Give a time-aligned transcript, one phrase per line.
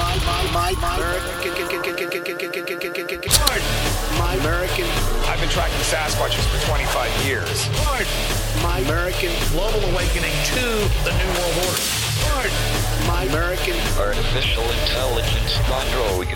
[0.00, 1.52] my, my, my American.
[4.16, 4.88] My American.
[5.28, 7.68] I've been tracking Sasquatches for 25 years.
[8.62, 9.32] My American.
[9.52, 10.64] Global awakening to
[11.04, 11.84] the New World Order.
[13.06, 13.76] My American.
[14.00, 16.28] Artificial intelligence android.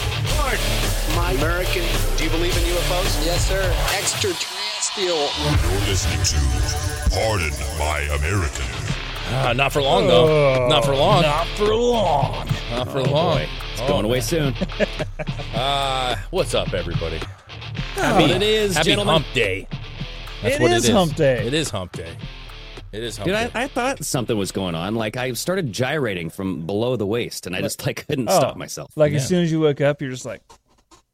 [1.16, 1.84] My American.
[2.16, 3.24] Do you believe in UFOs?
[3.24, 3.64] Yes, sir.
[3.96, 5.28] Extraterrestrial.
[5.72, 6.38] You're listening to
[7.10, 8.93] Pardon My American.
[9.30, 10.68] Uh, not for long, though.
[10.68, 11.22] not for long.
[11.22, 12.46] Not for long.
[12.70, 13.36] Not for Oh, long.
[13.38, 13.48] boy.
[13.72, 14.54] It's going away soon.
[15.54, 17.18] uh, what's up, everybody?
[17.96, 19.14] What it is, happy gentlemen.
[19.14, 19.66] Hump Day.
[20.42, 20.94] That's It what is it is.
[20.94, 21.46] Hump Day.
[21.46, 22.16] It is Hump Day.
[22.92, 23.50] It is Hump Dude, Day.
[23.58, 24.94] I, I thought something was going on.
[24.94, 28.56] Like I started gyrating from below the waist, and I just like couldn't Oh, stop
[28.56, 28.92] myself.
[28.96, 30.42] Like as soon as you woke up, you're just like,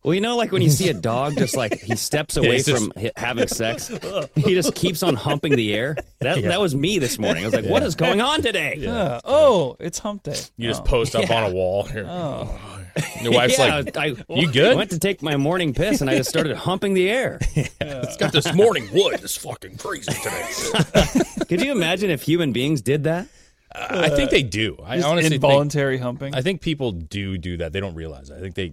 [0.03, 2.67] Well, you know, like when you see a dog just like he steps away he's
[2.67, 3.89] just- from hi- having sex,
[4.35, 5.95] he just keeps on humping the air.
[6.21, 6.49] That Yeah.
[6.49, 7.43] that was me this morning.
[7.45, 7.89] I was like, "What Yeah.
[7.89, 10.39] is going on today?" "Uh, oh, it's hump day.
[10.57, 10.85] You just Oh.
[10.85, 11.35] post up Yeah.
[11.45, 11.83] on a wall.
[11.85, 12.07] Here.
[12.09, 12.59] Oh.
[13.23, 16.09] Your wife's Yeah, like, I, "You good?" I went to take my morning piss, and
[16.09, 17.39] I just started humping the air.
[17.55, 19.21] It's got this morning wood.
[19.23, 21.25] It's fucking crazy today.
[21.49, 23.29] Could you imagine if human beings did that?
[23.73, 24.77] I think they do.
[24.85, 26.35] I honestly involuntary think, humping.
[26.35, 27.73] I think people do do that.
[27.73, 28.31] They don't realize.
[28.31, 28.37] It.
[28.37, 28.73] I think they.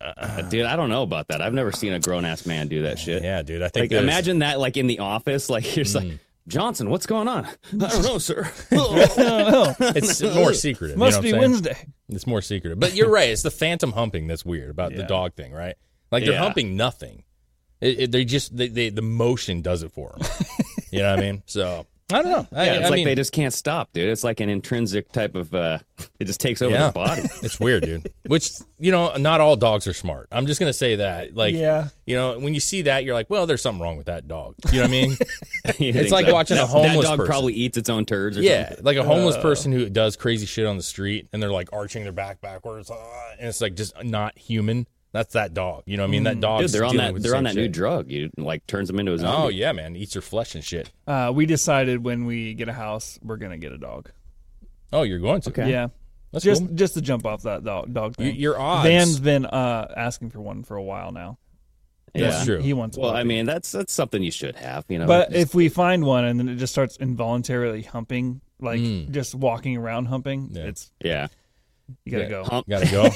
[0.00, 1.40] Uh, dude, I don't know about that.
[1.42, 3.22] I've never seen a grown ass man do that shit.
[3.22, 3.62] Yeah, dude.
[3.62, 6.10] I think Like, there's- imagine that, like in the office, like you're just Mm.
[6.10, 7.44] like Johnson, what's going on?
[7.46, 8.50] I don't know, sir.
[8.70, 10.96] it's more secretive.
[10.96, 11.40] you Must know what be I'm saying?
[11.40, 11.76] Wednesday.
[12.08, 12.80] It's more secretive.
[12.80, 13.28] But you're right.
[13.28, 15.76] It's the phantom humping that's weird about the dog thing, right?
[16.10, 16.38] Like they're Yeah.
[16.40, 17.24] humping nothing.
[17.80, 20.26] It, it, they just they, they the motion does it for them.
[20.90, 21.42] you know what I mean?
[21.46, 22.46] So I don't know.
[22.58, 24.08] I, Yeah, it's I like mean, they just can't stop, dude.
[24.08, 25.54] It's like an intrinsic type of.
[25.54, 25.78] uh
[26.18, 26.86] It just takes over yeah.
[26.86, 27.22] the body.
[27.42, 28.10] it's weird, dude.
[28.26, 30.28] Which you know, not all dogs are smart.
[30.32, 31.34] I'm just gonna say that.
[31.34, 31.88] Like, Yeah.
[32.06, 34.54] you know, when you see that, you're like, well, there's something wrong with that dog.
[34.72, 35.16] You know what I mean?
[35.78, 36.32] It's like so?
[36.32, 37.26] watching a That- homeless That dog person.
[37.30, 38.38] probably eats its own turds.
[38.38, 38.84] Or yeah, something.
[38.84, 41.68] like a homeless Uh, person who does crazy shit on the street, and they're like
[41.72, 42.96] arching their back backwards, uh,
[43.38, 44.86] and it's like just not human.
[45.12, 45.84] That's that dog.
[45.86, 46.24] You know what I mean?
[46.24, 46.60] That dog.
[46.60, 46.62] Mm.
[46.66, 47.22] Dude, they're on that.
[47.22, 48.10] They're on that new drug.
[48.10, 49.42] You like turns them into a zombie.
[49.42, 50.90] Oh yeah, man, eats your flesh and shit.
[51.06, 54.10] Uh, we decided when we get a house, we're gonna get a dog.
[54.92, 55.50] Oh, you're going to?
[55.50, 55.70] Okay.
[55.70, 55.88] Yeah,
[56.32, 56.74] That's just cool.
[56.74, 58.36] just to jump off that dog, dog You- thing.
[58.40, 58.86] your odds.
[58.88, 61.38] Van's been uh, asking for one for a while now.
[62.14, 62.30] Yeah.
[62.30, 62.60] That's true.
[62.60, 62.96] He wants.
[62.96, 64.84] a Well, I mean, that's that's something you should have.
[64.88, 68.40] You know, but Just- if we find one and then it just starts involuntarily humping,
[68.60, 69.10] like Mm.
[69.10, 70.62] just walking around humping, Yeah.
[70.64, 71.28] it's yeah,
[72.04, 72.28] you gotta Yeah.
[72.30, 72.44] go.
[72.44, 72.68] hump.
[72.68, 73.10] Gotta go.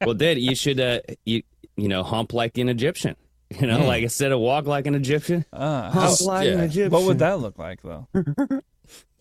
[0.06, 1.42] well, did you should uh you
[1.76, 3.16] you know hump like an Egyptian.
[3.60, 3.86] You know, Mm.
[3.86, 6.60] like instead of walk like an Egyptian, Uh, hump how- like an.
[6.60, 6.90] Egyptian.
[6.90, 8.08] what would that look like though?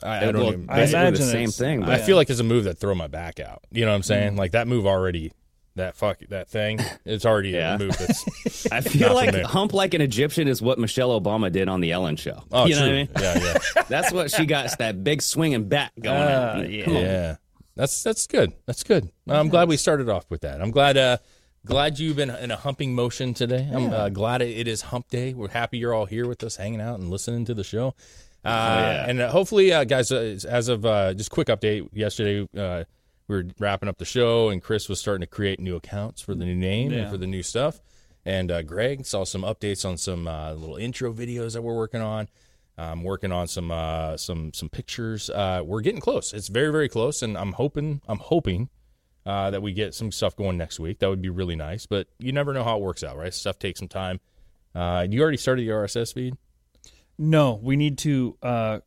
[0.04, 0.70] I, I don't even.
[0.70, 1.84] I imagine the same it's- thing.
[1.84, 2.06] I But Yeah.
[2.06, 3.62] feel like it's a move that throw my back out.
[3.72, 4.36] You know what I'm saying?
[4.36, 5.32] Like that move already.
[5.76, 6.80] That fuck that thing.
[7.06, 7.76] It's already Yeah.
[7.76, 8.68] a move that's.
[8.72, 11.92] I feel like from hump like an Egyptian is what Michelle Obama did on the
[11.92, 12.42] Ellen Show.
[12.52, 13.10] Oh, you know what I mean?
[13.20, 13.40] Yeah,
[13.76, 14.76] yeah, That's what she got.
[14.80, 16.16] That big swinging back going.
[16.18, 16.86] Uh, yeah.
[16.86, 17.02] Come on.
[17.04, 17.36] yeah.
[17.76, 18.54] That's that's good.
[18.66, 19.12] That's good.
[19.28, 20.62] I'm glad we started off with that.
[20.62, 20.98] I'm glad.
[20.98, 21.18] Uh,
[21.66, 23.70] glad you've been in a humping motion today.
[23.74, 25.34] I'm uh, glad it, it is Hump Day.
[25.34, 27.96] We're happy you're all here with us, hanging out and listening to the show.
[28.46, 29.06] Uh, yeah.
[29.10, 32.84] And uh, hopefully, uh, guys, uh, as of uh, just quick update, yesterday uh,
[33.28, 36.36] we were wrapping up the show, and Chris was starting to create new accounts for
[36.36, 37.82] the new name and for the new stuff.
[38.24, 42.02] And uh, Greg saw some updates on some uh, little intro videos that we're working
[42.02, 42.28] on.
[42.78, 45.30] I'm working on some uh, some some pictures.
[45.30, 46.34] Uh, we're getting close.
[46.34, 48.70] It's very very close, and I'm hoping I'm hoping
[49.26, 51.00] uh, that we get some stuff going next week.
[51.00, 51.86] That would be really nice.
[51.86, 53.34] But you never know how it works out, right?
[53.34, 54.20] Stuff takes some time.
[54.74, 56.36] Uh, you already started the RSS feed.
[57.18, 58.80] No, we need to uh,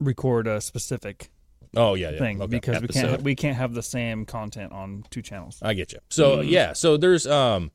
[0.00, 1.30] record a specific
[1.76, 2.18] Oh yeah, yeah.
[2.18, 2.50] thing Okay.
[2.50, 5.58] because we can't we can't have the same content on two channels.
[5.62, 6.00] I get you.
[6.10, 7.70] So yeah, so there's um,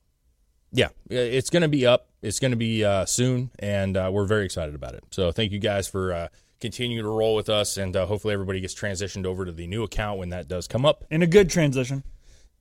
[0.71, 2.07] yeah, it's going to be up.
[2.21, 5.03] It's going to be uh, soon, and uh, we're very excited about it.
[5.11, 6.27] So thank you guys for uh,
[6.59, 9.83] continuing to roll with us, and uh, hopefully everybody gets transitioned over to the new
[9.83, 11.03] account when that does come up.
[11.09, 12.03] In a good transition.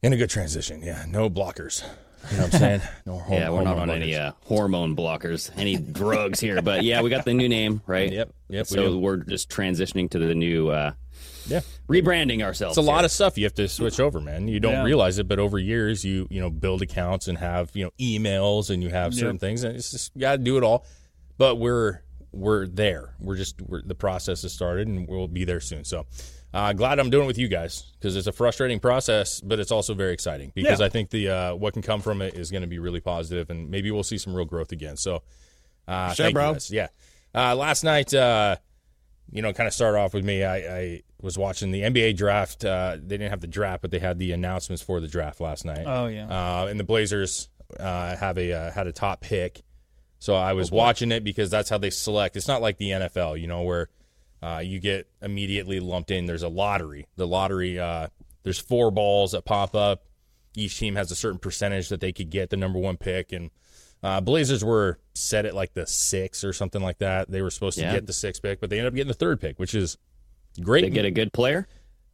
[0.03, 1.05] In a good transition, yeah.
[1.09, 1.83] No blockers.
[2.31, 2.81] You know what I'm saying?
[3.07, 6.61] No horm- Yeah, we're not hormone on any uh, hormone blockers, any drugs here.
[6.61, 8.13] But yeah, we got the new name, right?
[8.13, 8.99] Yep, yep, So do.
[8.99, 10.93] we're just transitioning to the new, uh,
[11.49, 11.61] Yeah.
[11.89, 12.77] rebranding ourselves.
[12.77, 13.05] It's a lot here.
[13.07, 14.49] of stuff you have to switch over, man.
[14.49, 14.85] You don't Yeah.
[14.85, 18.71] realize it, but over years you you know build accounts and have you know emails
[18.71, 19.41] and you have certain Yep.
[19.41, 20.85] things, and it's just got to do it all.
[21.39, 22.01] But we're
[22.33, 23.15] we're there.
[23.21, 25.85] We're just we're, the process has started, and we'll be there soon.
[25.85, 26.07] So.
[26.55, 29.71] Uh, glad I'm doing it with you guys because it's a frustrating process, but it's
[29.71, 30.87] also very exciting because Yeah.
[30.87, 33.51] I think the uh, what can come from it is going to be really positive,
[33.51, 34.97] and maybe we'll see some real growth again.
[34.97, 35.23] So,
[35.87, 36.57] uh, Sure, bro.
[36.71, 36.87] Yeah.
[37.35, 38.57] Uh, last night, uh,
[39.31, 40.45] you know, kind of start off with me.
[40.45, 42.65] I, I was watching the NBA draft.
[42.65, 45.65] Uh, they didn't have the draft, but they had the announcements for the draft last
[45.65, 45.85] night.
[45.87, 46.27] Oh, yeah.
[46.29, 47.49] Uh, and the Blazers
[47.81, 49.63] uh, have a uh, had a top pick,
[50.19, 52.37] so I Oh, was watching it because that's how they select.
[52.37, 53.89] It's not like the NFL, you know, where
[54.43, 56.27] uh, you get immediately lumped in.
[56.27, 57.07] There's a lottery.
[57.17, 57.79] The lottery.
[57.79, 58.09] Uh,
[58.45, 60.05] there's four balls that pop up.
[60.55, 63.51] Each team has a certain percentage that they could get the number one pick, and
[64.03, 67.31] uh, Blazers were set at like the six or something like that.
[67.31, 67.93] They were supposed to Yeah.
[67.95, 69.97] get the sixth pick, but they ended up getting the third pick, which is
[70.63, 70.83] great.
[70.83, 71.67] They get a good player.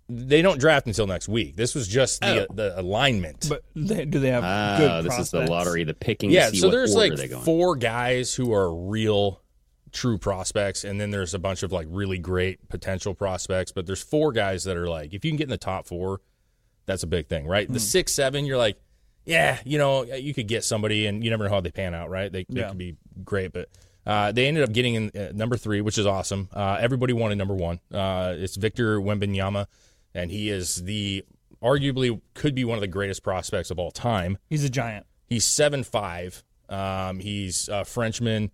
[0.09, 1.57] They don't draft until next week.
[1.57, 2.55] This was just the Oh.
[2.55, 3.47] the alignment.
[3.49, 6.31] But they, do they have Ah, good this is the lottery, the picking.
[6.31, 7.45] yeah, to see so what there's like they go in.
[7.45, 9.41] four guys who are real
[9.93, 14.03] true prospects and then there's a bunch of like really great potential prospects but there's
[14.03, 16.23] four guys that are like if you can get in the top four
[16.87, 17.75] that's a big thing right Hmm.
[17.75, 18.79] the six seven you're like
[19.25, 22.11] yeah you know you could get somebody and you never know how they pan out
[22.11, 22.69] right they, they Yeah.
[22.69, 23.69] could be great but
[24.05, 27.37] uh, they ended up getting in uh, number three which is awesome uh, everybody wanted
[27.39, 29.67] number one uh, it's victor Wembanyama
[30.15, 31.25] and he is the
[31.63, 35.07] arguably could be one of the greatest prospects of all time He's a giant.
[35.29, 36.43] He's seven five.
[36.69, 38.51] Um, he's a Frenchman.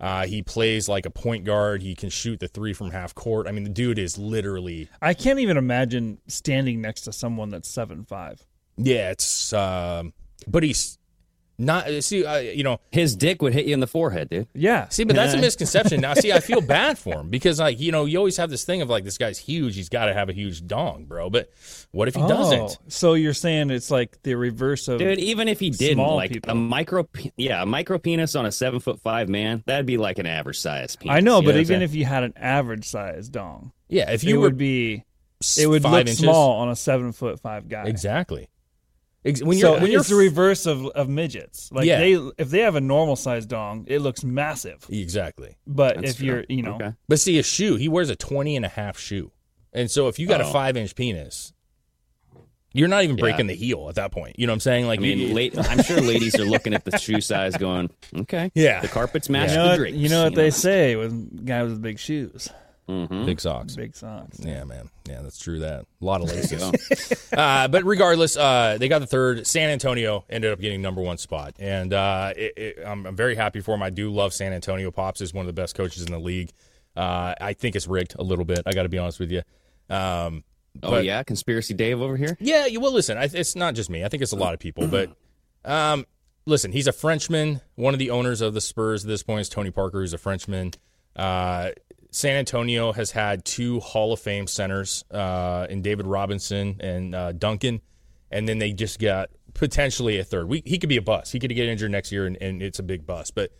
[0.00, 1.82] Uh, he plays like a point guard.
[1.82, 3.46] He can shoot the three from half court.
[3.46, 7.68] I mean, the dude is literally I can't even imagine standing next to someone that's
[7.68, 8.44] seven five.
[8.76, 9.10] Yeah.
[9.10, 10.12] It's um,
[10.46, 10.98] but he's
[11.56, 11.86] not.
[12.02, 14.48] See, uh, you know, His dick would hit you in the forehead, dude.
[14.54, 14.88] Yeah.
[14.88, 16.00] see, but that's a misconception.
[16.00, 18.64] Now, see, I feel bad for him because like you know, you always have this
[18.64, 19.76] thing of like this guy's huge.
[19.76, 21.30] He's got to have a huge dong, bro.
[21.30, 21.50] But
[21.92, 22.78] what if he Oh, doesn't?
[22.88, 26.32] So you're saying it's like the reverse of Dude, even if he didn't, Small like
[26.32, 26.50] people.
[26.50, 29.96] a micro, pe- yeah, a micro penis on a seven foot five man, that'd be
[29.96, 31.14] like an average size penis.
[31.16, 31.82] I know, You but what I'm even saying?
[31.82, 35.04] if you had an average size dong, Yeah, if it you were would be
[35.56, 37.84] it would five look inches- small on a seven foot five guy.
[37.84, 38.48] exactly.
[39.24, 41.70] Ex- When so you're when you're it's the reverse of, of midgets.
[41.72, 41.98] Like Yeah.
[41.98, 44.84] they if they have a normal size dong, it looks massive.
[44.90, 45.56] exactly.
[45.66, 46.92] But That's if you're you know Okay.
[47.08, 49.32] But see, a shoe, he wears a 20 and a half shoe.
[49.72, 50.52] And so if you got a Oh.
[50.52, 51.52] five inch penis,
[52.72, 53.22] you're not even Yeah.
[53.22, 54.38] breaking the heel at that point.
[54.38, 54.86] You know what I'm saying?
[54.88, 57.88] Like, I mean, you- late, I'm sure ladies are looking at the shoe size, going,
[58.14, 58.80] "Okay, Yeah.
[58.80, 61.70] the carpets match you know the what, drapes." you know what they say with guys
[61.70, 62.48] with big shoes,
[62.88, 63.24] Mhm.
[63.24, 63.76] big socks.
[63.76, 64.38] big socks.
[64.40, 64.90] Yeah, man.
[65.08, 65.60] Yeah, that's true.
[65.60, 67.28] That a lot of laces.
[67.32, 69.46] uh, but regardless, uh, they got the third.
[69.46, 73.34] San Antonio ended up getting number one spot, and uh, it, it, I'm, I'm very
[73.36, 73.82] happy for him.
[73.82, 74.90] I do love San Antonio.
[74.90, 76.50] Pops is one of the best coaches in the league.
[76.96, 78.60] Uh, I think it's rigged a little bit.
[78.66, 79.42] I got to be honest with you.
[79.90, 80.44] Um,
[80.82, 82.36] Oh but- yeah, conspiracy Dave over here.
[82.40, 84.04] Yeah, you- well, listen, I, it's not just me.
[84.04, 84.88] I think it's a lot of people.
[84.88, 85.10] But
[85.64, 86.04] um,
[86.46, 87.60] listen, he's a Frenchman.
[87.76, 90.18] One of the owners of the Spurs at this point is Tony Parker, who's a
[90.18, 90.72] Frenchman.
[92.14, 97.32] San Antonio has had two Hall of Fame centers uh, in David Robinson and uh,
[97.32, 97.80] Duncan,
[98.30, 100.48] and then they just got potentially a third.
[100.48, 101.32] We, he could be a bust.
[101.32, 103.34] He could get injured next year, and, and it's a big bust.
[103.34, 103.50] But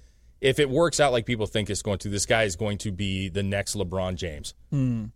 [0.41, 2.93] if it works out like people think it's going to, this guy is going to
[2.93, 4.55] be the next LeBron James.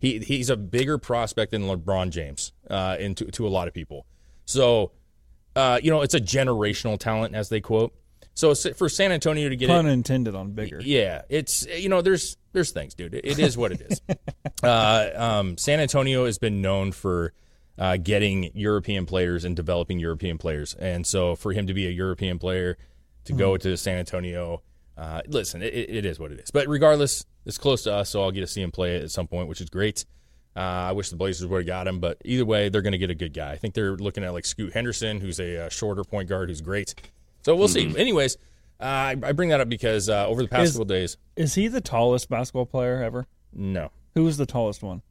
[0.01, 3.73] He he's a bigger prospect than LeBron James, uh, and to, to a lot of
[3.73, 4.05] people.
[4.43, 4.91] So,
[5.55, 7.95] uh, you know, it's a generational talent, as they quote.
[8.39, 10.79] So for San Antonio to get Pun it, intended on bigger.
[10.81, 13.13] yeah, it's you know, there's there's things, dude.
[13.13, 14.01] It, it is what it is.
[14.63, 17.33] uh, um, San Antonio has been known for
[17.77, 21.91] uh, getting European players and developing European players, and so for him to be a
[21.91, 22.77] European player
[23.25, 24.61] to go to San Antonio,
[24.97, 26.49] uh, listen, it, it is what it is.
[26.49, 29.27] But regardless, it's close to us, so I'll get to see him play at some
[29.27, 30.05] point, which is great.
[30.55, 32.97] Uh, I wish the Blazers would have got him, but either way, they're going to
[32.97, 33.51] get a good guy.
[33.51, 36.61] I think they're looking at like Scoot Henderson, who's a uh, shorter point guard who's
[36.61, 36.95] great.
[37.49, 37.91] So we'll see.
[37.97, 38.35] Anyways,
[38.79, 41.55] uh, I, I bring that up because uh, over the past Is- couple days, Is
[41.55, 43.25] he the tallest basketball player ever?
[43.51, 43.89] no.
[44.13, 45.01] Who was the tallest one?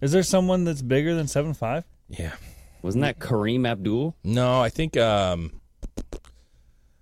[0.00, 1.84] Is there someone that's bigger than seven five?
[2.08, 2.32] Yeah.
[2.80, 4.16] Wasn't that Kareem Abdul?
[4.24, 5.60] No, I think um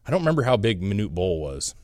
[0.06, 1.74] I don't remember how big Manute Bol was.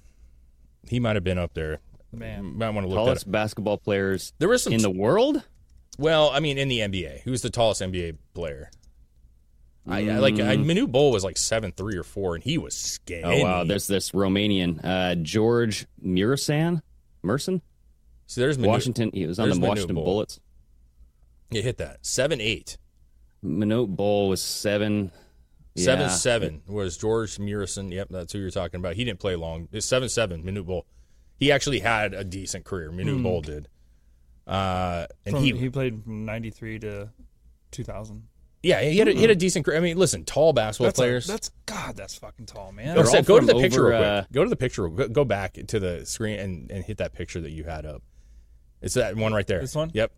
[0.89, 1.79] He might have been up there.
[2.13, 2.57] Man.
[2.59, 3.33] Might want to look that Tallest up.
[3.33, 5.43] basketball players There was some in the world.
[5.99, 7.21] well, I mean in the NBA.
[7.23, 8.71] Who's the tallest NBA player?
[9.89, 12.75] I, I like I, Manute Bol was like seven three or four, and he was
[12.75, 13.23] skinny.
[13.23, 16.83] Oh wow, there's this Romanian uh, George Muresan,
[17.23, 17.63] Merson,
[18.27, 18.67] See, there's Manute.
[18.67, 19.11] Washington.
[19.15, 20.05] He was on There's the Washington Bol.
[20.05, 20.41] Bullets.
[21.51, 22.77] You hit that seven eight.
[23.45, 25.13] Manute Bol was seven.
[25.77, 26.09] Seven yeah.
[26.09, 27.93] seven was George Muresan.
[27.93, 28.95] Yep, that's who you're talking about.
[28.95, 29.69] He didn't play long.
[29.73, 30.43] It's seven seven.
[30.43, 30.87] Manute Bol.
[31.39, 32.91] He actually had a decent career.
[32.91, 33.69] Manute Bol did.
[34.47, 37.11] Uh, and From, he, he played from ninety three to
[37.71, 38.25] two thousand.
[38.67, 39.65] Yeah, he had a, he had a decent.
[39.65, 39.77] career.
[39.77, 41.27] I mean, listen, tall basketball That's a- players.
[41.27, 41.97] that's God.
[41.97, 42.95] That's fucking tall, man.
[42.97, 44.07] Go, They're Seth, all go to from the picture real quick.
[44.07, 44.89] uh, Go to the picture.
[44.89, 48.03] Go, go back to the screen and, and hit that picture that you had up.
[48.83, 49.61] It's that one right there.
[49.61, 49.91] This one?
[49.95, 50.13] Yep.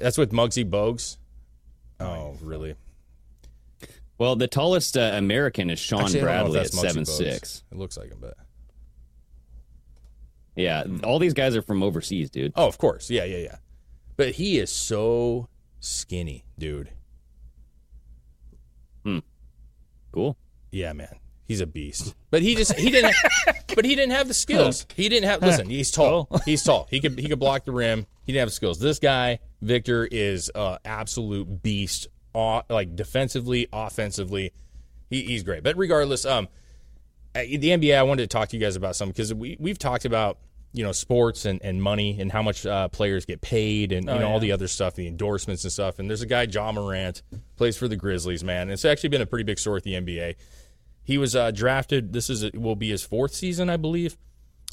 [0.00, 1.18] That's with Muggsy Bogues.
[2.00, 2.74] Oh, really?
[4.18, 6.76] Well, the tallest uh, American is Shawn Actually, I don't know if Bradley at that's
[6.76, 7.16] Muggsy seven Bogues.
[7.34, 7.64] six.
[7.70, 8.34] It looks like him, but
[10.54, 12.52] Yeah, all these guys are from overseas, dude.
[12.56, 13.56] oh, of course, yeah, yeah, yeah.
[14.16, 15.48] But he is so
[15.80, 16.88] skinny, dude.
[20.12, 20.36] Cool.
[20.70, 22.14] Yeah, man, he's a beast.
[22.30, 23.14] But he just he didn't.
[23.74, 24.86] but he didn't have the skills.
[24.94, 25.42] He didn't have.
[25.42, 26.28] Listen, he's tall.
[26.44, 26.86] He's tall.
[26.90, 28.06] He could he could block the rim.
[28.24, 28.78] He didn't have the skills.
[28.78, 32.08] This guy, Victor, is a absolute beast.
[32.34, 34.52] Uh, like defensively, offensively,
[35.08, 35.62] he, he's great.
[35.62, 36.48] But regardless, um,
[37.34, 39.78] uh, the NBA, I wanted to talk to you guys about something because we we've
[39.78, 40.38] talked about
[40.76, 44.18] you know sports and, and money and how much uh, players get paid and you
[44.18, 45.98] know all the other stuff, the endorsements and stuff.
[45.98, 47.22] And there's a guy, Ja Morant,
[47.56, 48.62] plays for the Grizzlies, man.
[48.62, 50.34] And it's actually been a pretty big story at the NBA.
[51.02, 52.12] He was uh, drafted.
[52.12, 54.18] This is will be his fourth season, I believe.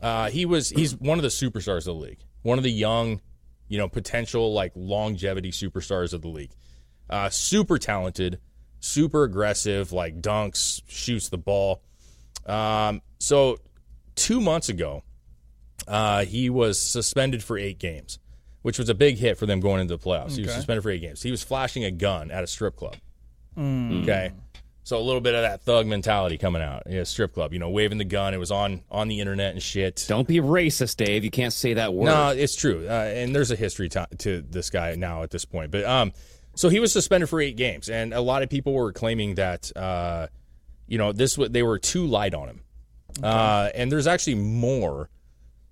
[0.01, 3.21] Uh, he was he's one of the superstars of the league, one of the young,
[3.69, 6.51] you know, potential like longevity superstars of the league.
[7.09, 8.39] Uh, super talented,
[8.81, 11.81] super aggressive, like dunks, shoots the ball.
[12.45, 13.59] Um, so
[14.15, 15.03] two months ago,
[15.87, 18.19] uh, he was suspended for eight games,
[18.61, 20.35] which was a big hit for them going into the playoffs.
[20.35, 20.55] He was Okay.
[20.57, 21.21] suspended for eight games.
[21.21, 22.95] He was flashing a gun at a strip club.
[23.57, 24.31] Okay.
[24.85, 26.83] So a little bit of that thug mentality coming out.
[26.89, 28.33] Yeah, strip club, you know, waving the gun.
[28.33, 30.03] It was on on the internet and shit.
[30.09, 31.23] Don't be racist, Dave.
[31.23, 32.07] You can't say that word.
[32.07, 35.45] No, it's true, uh, and there's a history to, to this guy now at this
[35.45, 35.71] point.
[35.71, 36.11] But um,
[36.55, 39.71] so he was suspended for eight games, and a lot of people were claiming that
[39.77, 40.27] uh,
[40.85, 42.61] you know this wa- they were too light on him,
[43.23, 45.09] uh, and there's actually more.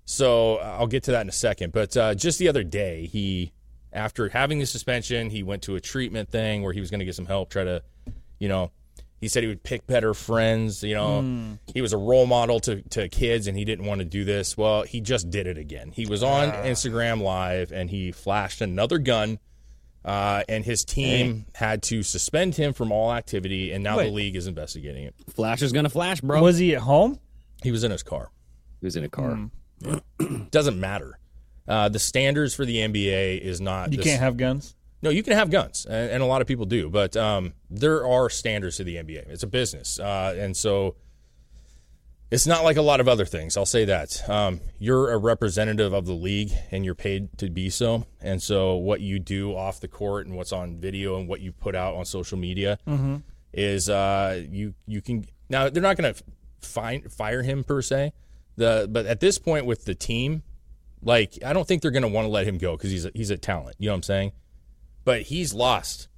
[0.04, 1.72] So uh, I'll get to that in a second.
[1.72, 3.52] But uh, just the other day, he
[3.92, 7.04] after having the suspension, he went to a treatment thing where he was going to
[7.04, 7.82] get some help, try to,
[8.38, 8.70] you know.
[9.20, 10.82] He said he would pick better friends.
[10.82, 14.04] You know, he was a role model to, to kids, and he didn't want to
[14.04, 14.56] do this.
[14.56, 15.92] Well, he just did it again.
[15.92, 19.38] He was on Instagram Live, and he flashed another gun,
[20.04, 24.06] uh, and his team had to suspend him from all activity, and now Wait.
[24.06, 25.14] the league is investigating it.
[25.30, 26.42] Flash is gonna flash, bro.
[26.42, 27.20] Was he at home?
[27.62, 28.32] He was in his car.
[28.80, 29.38] He was in a car.
[30.50, 31.18] Doesn't matter.
[31.66, 33.92] Uh, the standards for the NBA is not.
[33.92, 34.74] You this- can't have guns.
[35.04, 38.06] No, you can have guns, and, and a lot of people do, but um, there
[38.06, 39.28] are standards to the NBA.
[39.30, 40.94] It's a business, uh, and so
[42.30, 43.56] it's not like a lot of other things.
[43.56, 44.28] I'll say that.
[44.30, 48.06] Um, you're a representative of the league, and you're paid to be so.
[48.20, 51.50] And so, what you do off the court and what's on video and what you
[51.50, 52.78] put out on social media
[53.52, 56.22] is uh, you you can now they're not going to
[57.10, 58.12] fire him per se.
[58.56, 60.42] The but at this point with the team,
[61.02, 63.10] like I don't think they're going to want to let him go because he's a,
[63.14, 63.76] he's a talent.
[63.78, 64.32] You know what I'm saying?
[65.04, 66.08] but he's lost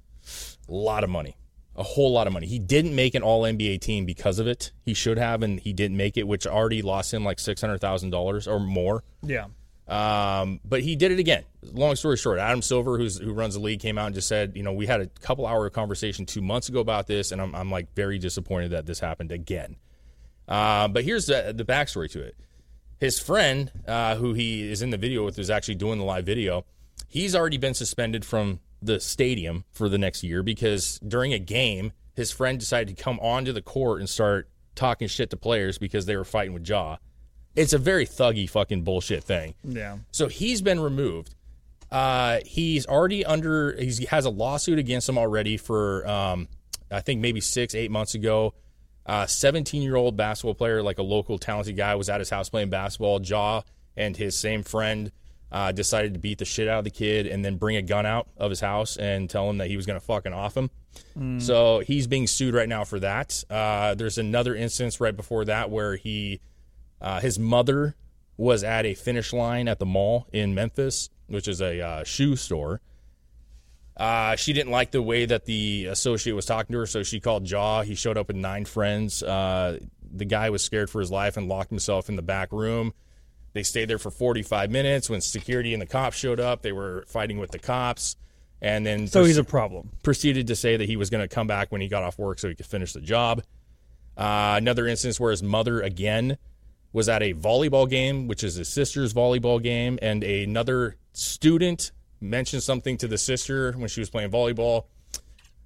[0.67, 1.37] a lot of money,
[1.75, 2.47] a whole lot of money.
[2.47, 4.71] He didn't make an All NBA team because of it.
[4.83, 7.79] He should have, and he didn't make it, which already lost him like six hundred
[7.79, 9.03] thousand dollars or more.
[9.21, 9.45] Yeah.
[9.87, 11.43] Um, but he did it again.
[11.61, 14.53] Long story short, Adam Silver, who's who runs the league, came out and just said,
[14.55, 17.53] you know, we had a couple hour conversation two months ago about this, and I'm
[17.53, 19.75] I'm like very disappointed that this happened again.
[20.47, 22.35] Uh, but here's the the backstory to it.
[22.99, 26.25] His friend, uh, who he is in the video with, is actually doing the live
[26.25, 26.65] video,
[27.07, 31.91] he's already been suspended from the stadium for the next year because during a game,
[32.13, 36.05] his friend decided to come onto the court and start talking shit to players because
[36.05, 36.97] they were fighting with Ja.
[37.55, 39.55] It's a very thuggy fucking bullshit thing.
[39.63, 39.97] Yeah.
[40.11, 41.35] So he's been removed.
[41.91, 43.75] Uh, he's already under.
[43.77, 46.47] He's, he has a lawsuit against him already for, um,
[46.91, 48.53] I think maybe six, eight months ago.
[49.05, 52.49] Uh, 17 year old basketball player, like a local talented guy, was at his house
[52.49, 53.21] playing basketball.
[53.21, 53.61] Ja
[53.97, 55.11] and his same friend
[55.51, 58.05] uh, decided to beat the shit out of the kid and then bring a gun
[58.05, 60.69] out of his house and tell him that he was going to fucking off him.
[61.39, 63.43] So he's being sued right now for that.
[63.49, 66.41] Uh, there's another instance right before that where he,
[67.01, 67.95] uh, his mother
[68.37, 72.35] was at a finish line at the mall in Memphis, which is a uh, shoe
[72.35, 72.81] store.
[73.97, 77.19] Uh, she didn't like the way that the associate was talking to her, so she
[77.19, 77.81] called Ja.
[77.81, 79.23] He showed up with nine friends.
[79.23, 79.79] Uh,
[80.11, 82.93] the guy was scared for his life and locked himself in the back room.
[83.53, 85.09] They stayed there for 45 minutes.
[85.09, 88.17] When security and the cops showed up, they were fighting with the cops.
[88.61, 89.91] And then So he's a problem.
[90.03, 92.39] proceeded to say that he was going to come back when he got off work
[92.39, 93.43] so he could finish the job.
[94.17, 96.37] Uh, another instance where his mother again
[96.91, 101.91] was at a volleyball game, which is his sister's volleyball game, and another student
[102.25, 104.85] mentioned something to the sister when she was playing volleyball.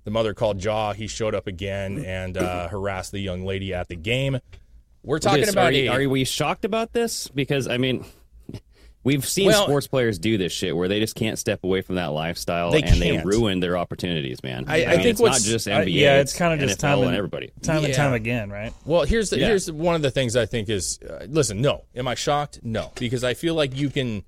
[0.03, 0.93] The mother called Ja.
[0.93, 4.39] He showed up again and uh, harassed the young lady at the game.
[5.03, 7.27] We're talking This- about are, a- are we shocked about this?
[7.29, 8.05] Because I mean,
[9.01, 11.95] We've seen Well- sports players do this shit where they just can't step away from
[11.95, 13.25] that lifestyle They and they can't.
[13.25, 14.65] ruin their opportunities, man.
[14.67, 15.93] I- I mean, think it's not what's- just I- NBA.
[16.01, 17.51] yeah, it's kind of just NFL time and and everybody.
[17.61, 18.73] time and time again, right?
[18.85, 19.47] Well, here's the Yeah.
[19.47, 21.61] here's one of the things I think is uh, listen.
[21.61, 22.59] No, am I shocked?
[22.61, 24.23] No, because I feel like you can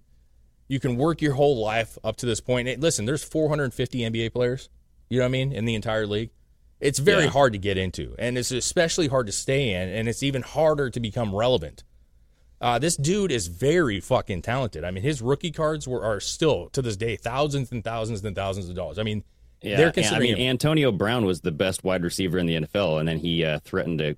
[0.71, 2.65] you can work your whole life up to this point.
[2.65, 4.69] Hey, listen, there's 450 NBA players.
[5.09, 6.29] You know what I mean in the entire league.
[6.79, 7.29] It's very Yeah.
[7.31, 10.89] hard to get into, and it's especially hard to stay in, and it's even harder
[10.89, 11.83] to become relevant.
[12.61, 14.85] Uh, this dude is very fucking talented.
[14.85, 18.33] I mean, his rookie cards were are still to this day thousands and thousands and
[18.33, 18.97] thousands of dollars.
[18.97, 19.25] I mean,
[19.61, 22.55] Yeah, they're and, I mean, him- Antonio Brown was the best wide receiver in the
[22.55, 24.15] NFL, and then he uh, threatened to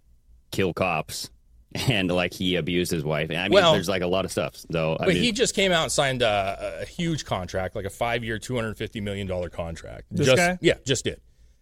[0.51, 1.31] kill cops,
[1.89, 3.31] and like he abused his wife.
[3.31, 4.55] I mean, Well- there's like a lot of stuff.
[4.71, 7.85] So, I But mean, he just came out and signed a, a huge contract, like
[7.85, 10.05] a five-year, two hundred fifty million dollar contract.
[10.11, 10.57] This just, guy?
[10.61, 11.21] yeah, just did.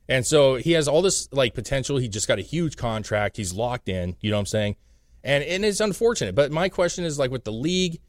[0.10, 1.98] And so he has all this like potential.
[1.98, 3.38] He just got a huge contract.
[3.38, 4.15] He's locked in.
[4.20, 4.75] You know what I'm saying?
[5.24, 6.36] And and it's unfortunate.
[6.36, 8.01] But my question is like with the league,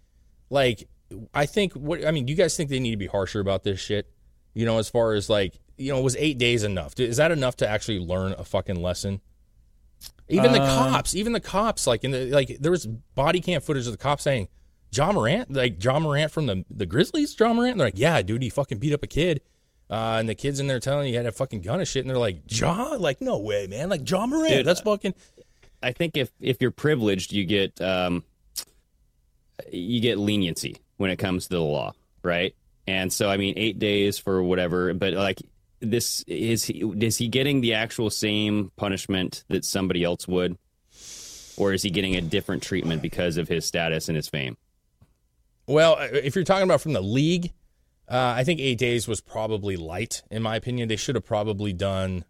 [0.50, 0.88] like
[1.32, 2.24] I think what I mean.
[2.26, 4.10] Do you guys think they need to be harsher about this shit?
[4.54, 6.98] You know, as far as like you know, was eight days enough?
[6.98, 9.20] Is that enough to actually learn a fucking lesson?
[10.28, 13.60] Even the Um, cops, even the cops, like in the like, there was body cam
[13.60, 14.48] footage of the cops saying,
[14.92, 18.22] "Ja Morant, like Ja Morant from the the Grizzlies, Ja Morant." And they're like, "Yeah,
[18.22, 19.42] dude, he fucking beat up a kid."
[19.90, 22.02] Uh, and the kids in there telling you he had a fucking gun and shit,
[22.02, 25.14] and they're like, "John, like no way, man, like Ja Morant, Dude, that's fucking."
[25.82, 28.24] I think if if you're privileged, you get um,
[29.70, 31.92] you get leniency when it comes to the law,
[32.22, 32.54] right?
[32.86, 35.40] And so, I mean, eight days for whatever, but like
[35.82, 40.56] this is he is he getting the actual same punishment that somebody else would,
[41.56, 44.56] or is he getting a different treatment because of his status and his fame?
[45.66, 47.52] Well, if you're talking about from the league,
[48.08, 50.88] uh, I think eight days was probably light, in my opinion.
[50.88, 52.24] They should have probably done.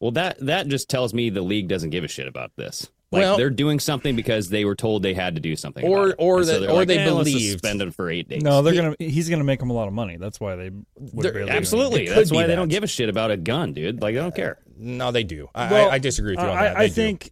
[0.00, 2.90] Well, that that just tells me the league doesn't give a shit about this.
[3.14, 5.98] Like Well- they're doing something because they were told they had to do something, Or-
[6.04, 6.14] about it.
[6.18, 8.42] or And so they're or like, they "Eh, let's believed." suspend him for eight days.
[8.42, 8.96] No, they're He- gonna.
[8.98, 10.16] He's gonna make them a lot of money.
[10.18, 12.04] That's why they would Absolutely.
[12.04, 14.02] It could That's be why they don't give a shit about a gun, dude.
[14.02, 14.58] Like they don't care.
[14.76, 15.48] No, they do.
[15.54, 16.76] I, Well, I, I disagree with you on I, that.
[16.76, 16.94] I They do.
[16.94, 17.30] think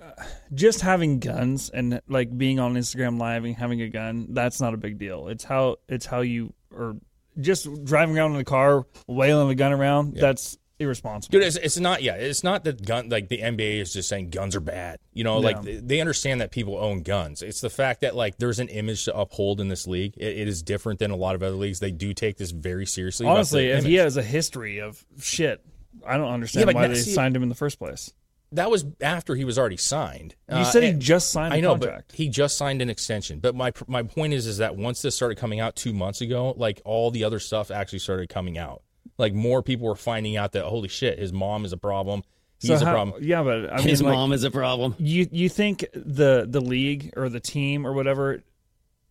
[0.00, 0.22] uh,
[0.54, 4.74] just having guns and like being on Instagram live and having a gun, that's not
[4.74, 5.28] a big deal.
[5.28, 6.96] It's how it's how you or
[7.40, 10.14] just driving around in a car wailing a gun around.
[10.16, 11.32] That's irresponsible.
[11.38, 12.02] Dude, it's, it's not.
[12.02, 13.08] Yeah, it's not that gun.
[13.08, 14.98] Like the NBA is just saying guns are bad.
[15.12, 17.42] You know, like they- they understand that people own guns.
[17.42, 20.14] It's the fact that like there's an image to uphold in this league.
[20.16, 21.80] It, it is different than a lot of other leagues.
[21.80, 23.26] They do take this very seriously.
[23.26, 25.64] Honestly, if he has a history of shit,
[26.06, 28.12] I don't understand Yeah, why now- they see- signed him in the first place.
[28.52, 30.36] that was after he was already signed.
[30.48, 32.08] You Uh, said he just signed I know, contract.
[32.10, 33.40] but he just signed an extension.
[33.40, 36.54] But my my point is, is that once this started coming out two months ago,
[36.56, 38.82] like all the other stuff actually started coming out.
[39.18, 42.22] Like more people were finding out that holy shit, his mom is a problem.
[42.60, 43.22] He's So a problem.
[43.22, 44.94] Yeah, but I mean, His like, mom is a problem.
[44.98, 48.42] You you think the the league or the team or whatever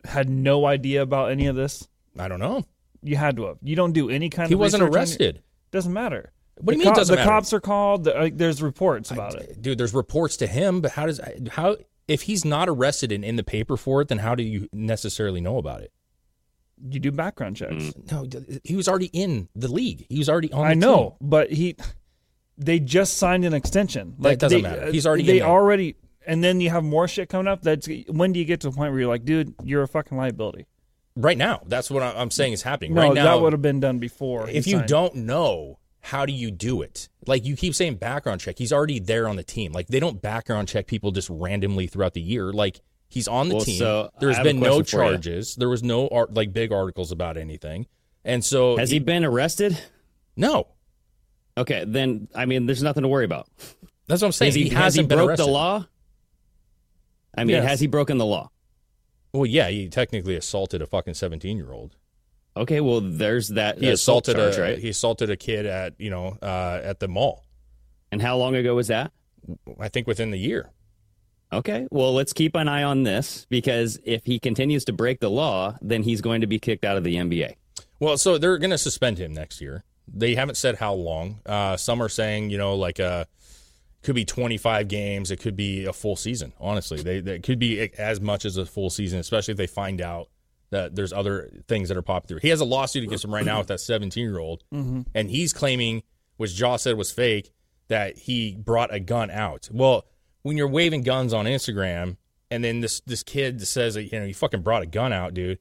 [0.04, 1.86] had no idea about any of this?
[2.18, 2.64] I don't know.
[3.02, 3.58] You had to have.
[3.62, 4.58] You don't do any kind He of.
[4.58, 5.42] He wasn't arrested.
[5.70, 6.32] Doesn't matter.
[6.60, 7.30] What do you The mean co- doesn't the matter?
[7.30, 8.04] cops are called.
[8.04, 9.60] The, like, there's reports about it.
[9.60, 13.34] dude there's reports to him but how does how if he's not arrested and in
[13.36, 15.90] the paper for it then how do you necessarily know about it
[16.88, 17.72] You do background checks.
[17.72, 18.10] Mm.
[18.12, 21.28] no he was already in the league he was already on the I know, team.
[21.28, 21.76] but he.
[22.56, 24.14] They just signed an extension.
[24.18, 24.92] That Like doesn't they- matter.
[24.92, 25.96] He's already They in already.
[26.26, 27.62] And then you have more shit coming up.
[27.62, 30.16] That's when do you get to the point where you're like, dude, you're a fucking
[30.16, 30.66] liability.
[31.16, 33.62] right now that's what I- i'm saying is happening No, right now that would have
[33.62, 34.48] been done before.
[34.50, 34.88] if you signed.
[34.88, 38.98] don't know how do you do it like you keep saying background check he's already
[38.98, 42.52] there on the team like they don't background check people just randomly throughout the year
[42.52, 42.80] like
[43.14, 45.04] he's on the Well, team so I there's have a been no question you.
[45.06, 47.86] charges there was no art, like big articles about anything
[48.24, 49.78] and so Has he been arrested?
[50.36, 50.68] no
[51.56, 53.48] Okay, then I mean, there's nothing to worry about.
[54.08, 55.86] that's what i'm saying Has he, he, has he hasn't been broke arrested the law?
[57.36, 57.64] I mean, Yes.
[57.68, 58.50] has he broken the law?
[59.32, 61.96] Well, yeah, he technically assaulted a fucking seventeen-year-old.
[62.56, 64.78] Okay, well, there's that He assault assaulted charge, a right?
[64.78, 67.44] he assaulted a kid at you know uh, at the mall.
[68.12, 69.10] And how long ago was that?
[69.80, 70.70] I think within the year.
[71.54, 75.30] Okay, well, let's keep an eye on this because if he continues to break the
[75.30, 77.54] law, then he's going to be kicked out of the NBA.
[78.00, 79.84] Well, so they're going to suspend him next year.
[80.12, 81.40] They haven't said how long.
[81.46, 83.24] Uh, some are saying you know like uh
[84.02, 85.30] could be 25 games.
[85.30, 86.52] It could be a full season.
[86.60, 89.66] Honestly, they, they it could be as much as a full season, especially if they
[89.66, 90.28] find out
[90.70, 92.40] that there's other things that are popping through.
[92.40, 94.64] He has a lawsuit against him right now with that 17 year old,
[95.14, 96.02] and he's claiming,
[96.36, 97.52] which Ja said was fake,
[97.88, 99.68] that he brought a gun out.
[99.72, 100.04] Well,
[100.44, 102.16] when you're waving guns on Instagram,
[102.52, 105.34] and then this this kid says that you know you fucking brought a gun out,
[105.34, 105.58] dude.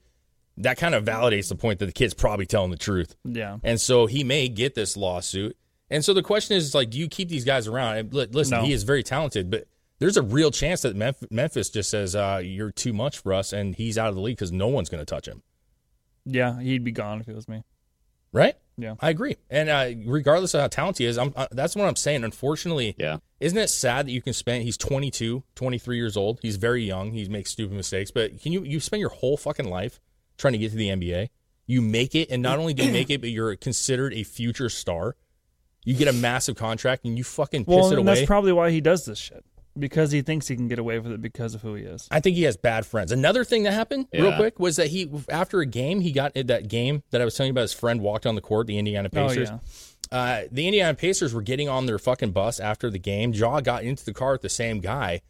[0.57, 3.15] That kind of validates the point that the kid's probably telling the truth.
[3.25, 3.57] Yeah.
[3.63, 5.57] And so he may get this lawsuit.
[5.89, 7.97] And so the question is, like, do you keep these guys around?
[7.97, 8.63] And listen, No.
[8.63, 9.67] he is very talented, but
[9.97, 13.51] there's a real chance that Memph- Memphis just says uh, you're too much for us,
[13.51, 15.41] and he's out of the league because no one's going to touch him.
[16.25, 17.63] Yeah, he'd be gone if it was me.
[18.31, 18.55] Right?
[18.77, 18.95] Yeah.
[18.99, 19.37] I agree.
[19.49, 22.23] And uh, regardless of how talented he is, I'm, uh, that's what I'm saying.
[22.23, 23.17] Unfortunately, Yeah.
[23.39, 24.63] isn't it sad that you can spend?
[24.63, 26.39] He's 22, 23 years old.
[26.41, 27.11] He's very young.
[27.11, 28.09] He makes stupid mistakes.
[28.11, 29.99] But can you you spend your whole fucking life
[30.37, 31.29] trying to get to the NBA?
[31.67, 34.69] You make it, and not only do you make it, but you're considered a future
[34.69, 35.15] star.
[35.85, 38.15] You get a massive contract, and you fucking piss Well, it and away.
[38.15, 39.45] that's probably why he does this shit
[39.77, 42.07] because he thinks he can get away with it because of who he is.
[42.11, 43.11] I think he has bad friends.
[43.11, 46.67] Another thing that happened real quick was that he after a game he got that
[46.67, 47.61] game that I was telling you about.
[47.61, 49.49] His friend walked on the court, the Indiana Pacers.
[49.49, 49.99] Oh Pacers.
[50.11, 53.33] yeah, uh, the Indiana Pacers were getting on their fucking bus after the game.
[53.33, 55.21] Ja got into the car with the same guy.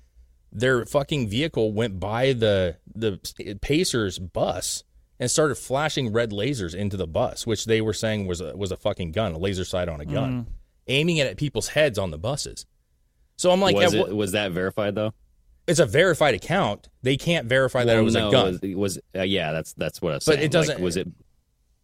[0.51, 3.19] Their fucking vehicle went by the the
[3.61, 4.83] Pacers bus
[5.19, 8.71] and started flashing red lasers into the bus, which they were saying was a, was
[8.71, 10.47] a fucking gun, a laser sight on a gun,
[10.87, 12.65] aiming it at people's heads on the buses.
[13.43, 15.13] So I'm like, was yeah, it wha- was that verified though?
[15.67, 16.87] it's a verified account.
[17.01, 18.59] They can't verify that it was no, a gun.
[18.61, 20.45] Was, was uh, yeah, that's that's what I was But saying.
[20.45, 21.07] it doesn't- Like, was it?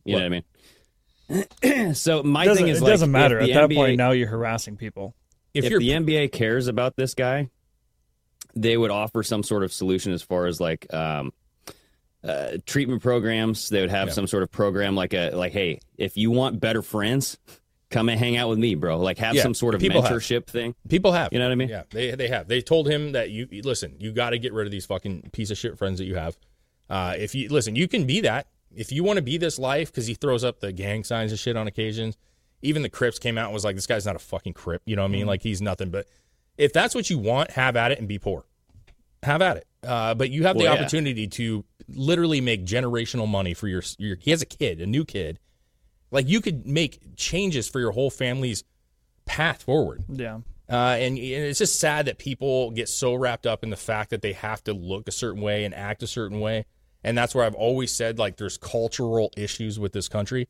[0.06, 0.20] You What?
[0.20, 0.42] know
[1.28, 1.94] what I mean?
[1.96, 3.98] so my doesn't, thing is it like, doesn't matter at that NBA point.
[3.98, 5.16] Now you're harassing people.
[5.54, 7.50] if, if, you're the NBA cares about this guy,
[8.56, 11.34] they would offer some sort of solution as far as like um,
[12.24, 13.68] uh, treatment programs.
[13.68, 14.14] They would have Yeah.
[14.14, 17.38] some sort of program like a like, hey, if you want better friends,
[17.92, 18.98] come and hang out with me, bro.
[19.00, 20.12] Like have Yeah, some sort of people have.
[20.12, 20.76] mentorship thing.
[20.88, 21.32] People have.
[21.34, 21.70] You know what I mean?
[21.70, 22.48] Yeah, they they have.
[22.48, 23.96] They told him that you listen.
[24.00, 26.38] You got to get rid of these fucking piece of shit friends that you have.
[26.90, 28.48] Uh, if you listen, you can be that.
[28.76, 31.40] If you want to be this life, because he throws up the gang signs and
[31.40, 32.18] shit on occasions.
[32.62, 34.96] Even the Crips came out and was like, "This guy's not a fucking Crip." You
[34.96, 35.22] know what I mean?
[35.22, 35.30] Mm-hmm.
[35.30, 35.90] Like he's nothing.
[35.92, 36.08] But
[36.58, 38.44] if that's what you want, have at it and be poor.
[39.24, 39.66] Have at it.
[39.82, 40.80] Uh, but you have the Well, yeah.
[40.82, 44.18] opportunity to literally make generational money for your your.
[44.20, 45.40] He has a kid, a new kid.
[46.12, 48.64] Like you could make changes for your whole family's
[49.26, 50.04] path forward.
[50.10, 53.78] Yeah, Uh, and, and it's just sad that people get so wrapped up in the
[53.78, 56.66] fact that they have to look a certain way and act a certain way.
[57.04, 60.50] And that's where I've always said, like, there's cultural issues with this country.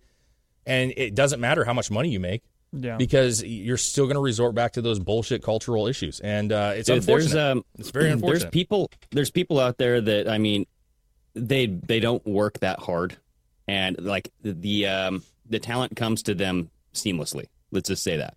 [0.66, 2.44] And it doesn't matter how much money you make
[2.74, 2.98] yeah.
[2.98, 6.20] because you're still going to resort back to those bullshit cultural issues.
[6.20, 7.34] And uh, it's Dude, unfortunate.
[7.34, 8.40] There's um, it's very unfortunate.
[8.40, 8.92] There's people.
[9.12, 10.66] There's people out there that I mean,
[11.34, 13.18] they they don't work that hard,
[13.68, 17.46] and like the, the um the talent comes to them seamlessly.
[17.72, 18.36] Let's just say that.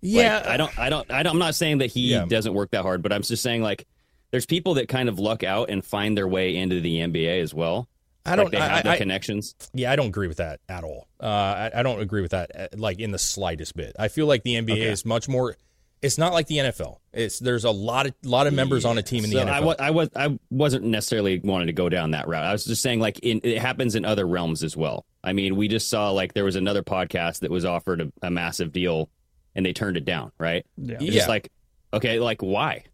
[0.00, 0.36] yeah.
[0.38, 0.78] Like, I don't.
[0.78, 1.10] I don't.
[1.10, 1.32] I don't.
[1.32, 2.26] I'm not saying that he Yeah.
[2.26, 3.86] doesn't work that hard, but I'm just saying like
[4.30, 7.54] there's people that kind of luck out and find their way into the NBA as
[7.54, 7.88] well.
[8.24, 8.46] I don't.
[8.46, 9.54] Like they I- have the I- connections.
[9.72, 11.06] Yeah, I don't agree with that at all.
[11.20, 13.94] Uh, I, I don't agree with that, uh, like in the slightest bit.
[13.98, 14.82] I feel like the NBA Okay.
[14.84, 15.56] is much more.
[16.02, 16.98] It's not like the NFL.
[17.12, 19.76] It's there's a lot of lot of members on a team in the So NFL.
[19.80, 22.44] I, was I wasn't necessarily wanting to go down that route.
[22.44, 25.06] I was just saying like in, it happens in other realms as well.
[25.26, 28.30] I mean, we just saw like there was another podcast that was offered a, a
[28.30, 29.10] massive deal,
[29.54, 30.32] and they turned it down.
[30.38, 30.64] Right?
[30.78, 30.94] yeah.
[30.94, 31.10] It's Yeah.
[31.12, 31.50] just like
[31.92, 32.84] okay, like why?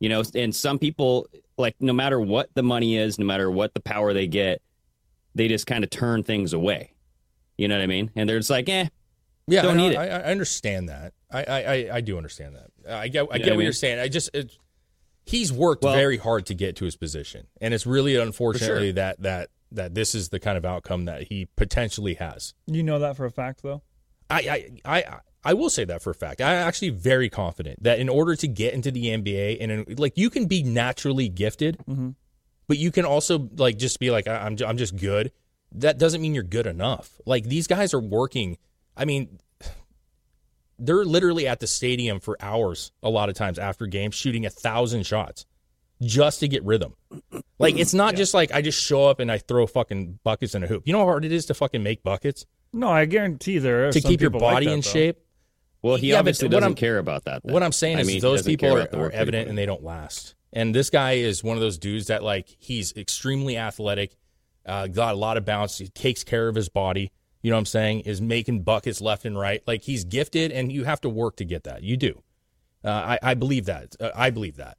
[0.00, 3.74] You know, and some people like no matter what the money is, no matter what
[3.74, 4.60] the power they get,
[5.34, 6.92] they just kind of turn things away.
[7.58, 8.10] You know what I mean?
[8.16, 8.88] And they're just like, eh,
[9.46, 9.98] Yeah, Don't I, know- need it.
[9.98, 11.12] I, I understand that.
[11.30, 12.70] I, I, I- I do understand that.
[12.88, 13.64] I get, I You get what I what mean?
[13.64, 13.98] you're saying.
[13.98, 14.52] I just, it,
[15.24, 18.92] he's worked Well- very hard to get to his position, and it's really unfortunately sure.
[18.94, 22.54] that that that this is the kind of outcome that he potentially has.
[22.66, 23.82] You know that for a fact, though.
[24.28, 26.40] I, I, I, I will say that for a fact.
[26.40, 30.18] I'm actually very confident that in order to get into the NBA, and in, like
[30.18, 32.10] you can be naturally gifted, mm-hmm.
[32.66, 35.30] but you can also like just be like, I- I'm, I'm just good.
[35.72, 37.20] That doesn't mean you're good enough.
[37.26, 38.58] Like these guys are working.
[38.96, 39.38] I mean,
[40.78, 44.50] they're literally at the stadium for hours a lot of times after games, shooting a
[44.50, 45.46] thousand shots
[46.02, 46.94] just to get rhythm.
[47.58, 50.62] Like it's not just like I just show up and I throw fucking buckets in
[50.62, 50.86] a hoop.
[50.86, 53.92] You know how hard it is to fucking make buckets No, I guarantee there are
[53.92, 54.90] to some keep your people like body that, in though.
[54.90, 55.18] shape.
[55.82, 57.42] well, he Yeah, but obviously what doesn't I'm- care about that.
[57.44, 57.52] then.
[57.54, 59.44] What I'm saying I is mean, he those people are, are work that he evident
[59.46, 60.34] put and they don't last.
[60.52, 64.16] And this guy is one of those dudes that like he's extremely athletic,
[64.66, 67.10] uh, got a lot of bounce, he takes care of his body.
[67.42, 68.00] You know what I'm saying?
[68.00, 69.62] Is making buckets left and right.
[69.66, 71.82] Like he's gifted, and you have to work to get that.
[71.84, 72.22] You do.
[72.84, 73.94] Uh, I, I believe that.
[74.00, 74.76] Uh, I believe that.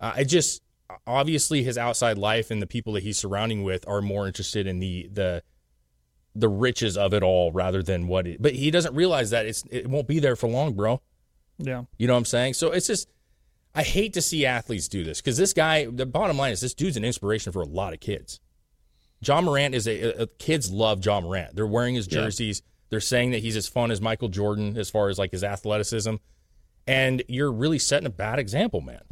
[0.00, 0.62] Uh, I just
[1.06, 4.78] obviously his outside life and the people that he's surrounding with are more interested in
[4.80, 5.42] the the
[6.36, 8.42] the riches of it all rather than what it.
[8.42, 11.00] But he doesn't realize that it's it won't be there for long, bro.
[11.58, 12.54] Yeah, You know what I'm saying?
[12.54, 13.08] So it's just,
[13.76, 16.74] I hate to see athletes do this because this guy, the bottom line is this
[16.74, 18.40] dude's an inspiration for a lot of kids.
[19.24, 21.54] Ja Morant is a, a kids love Ja Morant.
[21.54, 22.22] They're wearing his Yeah.
[22.22, 22.60] jerseys.
[22.90, 26.16] They're saying that he's as fun as Michael Jordan as far as like his athleticism.
[26.88, 29.02] And you're really setting a bad example, man.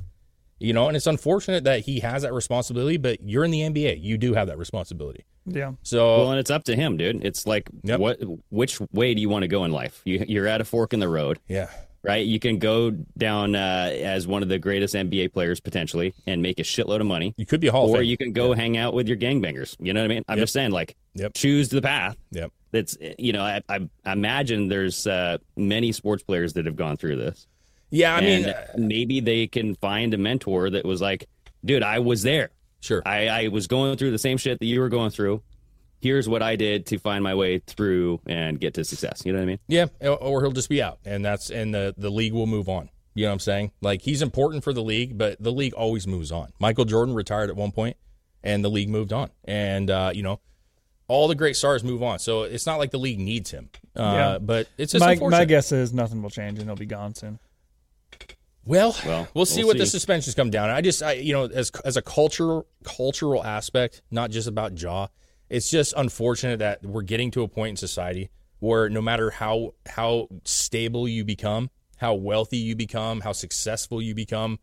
[0.62, 4.02] You know, and it's unfortunate that he has that responsibility, but you're in the NBA.
[4.02, 5.24] You do have that responsibility.
[5.46, 5.72] yeah.
[5.82, 7.24] So Well, and it's up to him, dude.
[7.24, 8.00] It's like Yep.
[8.00, 8.20] what
[8.50, 10.00] which way do you want to go in life?
[10.04, 11.38] You you're at a fork in the road.
[11.48, 11.68] yeah,
[12.04, 12.24] right?
[12.24, 16.58] You can go down uh, as one of the greatest NBA players potentially and make
[16.60, 17.34] a shitload of money.
[17.36, 18.04] You could be a Hall of or Fame.
[18.06, 19.76] you can go hang out with your gangbangers.
[19.80, 20.24] You know what I mean?
[20.28, 20.42] I'm Yep.
[20.44, 21.34] just saying, like, Yep.
[21.34, 22.16] choose the path.
[22.30, 22.50] Yep.
[22.72, 26.96] That's you know, I, I, I imagine there's uh, many sports players that have gone
[26.96, 27.46] through this.
[27.92, 31.28] Yeah, I mean, maybe they can find a mentor that was like,
[31.64, 32.50] dude, I was there.
[32.80, 33.02] Sure.
[33.06, 35.42] I, I was going through the same shit that you were going through.
[36.00, 39.22] Here's what I did to find my way through and get to success.
[39.24, 39.58] You know what I mean?
[39.68, 42.88] Yeah, or he'll just be out, and that's and the the league will move on.
[43.14, 43.72] You know what I'm saying?
[43.82, 46.50] Like he's important for the league, but the league always moves on.
[46.58, 47.96] Michael Jordan retired at one point,
[48.42, 50.40] and the league moved on, and uh, you know,
[51.06, 52.18] all the great stars move on.
[52.18, 53.68] So it's not like the league needs him.
[53.94, 54.38] Uh, Yeah.
[54.38, 57.38] But it's just my, my guess is nothing will change and he'll be gone soon.
[58.64, 60.70] Well, Well, we'll see we'll what the suspensions come down.
[60.70, 65.08] I just, I, you know, as as a cultural cultural aspect, not just about Ja.
[65.50, 69.74] It's just unfortunate that we're getting to a point in society where no matter how
[69.86, 74.60] how stable you become, how wealthy you become, how successful you become,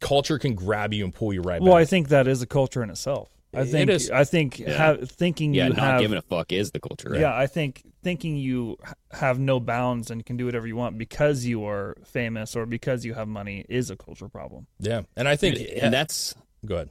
[0.00, 1.66] culture can grab you and pull you right back.
[1.66, 3.30] Well, I think that is a culture in itself.
[3.52, 4.10] I think is.
[4.10, 7.10] I think ha- thinking Yeah, you not have giving a fuck is the culture.
[7.10, 7.20] Right?
[7.20, 8.76] yeah, I think thinking you
[9.10, 13.04] have no bounds and can do whatever you want because you are famous or because
[13.04, 14.66] you have money is a culture problem.
[14.78, 16.34] yeah, and I think and that's
[16.64, 16.90] go ahead.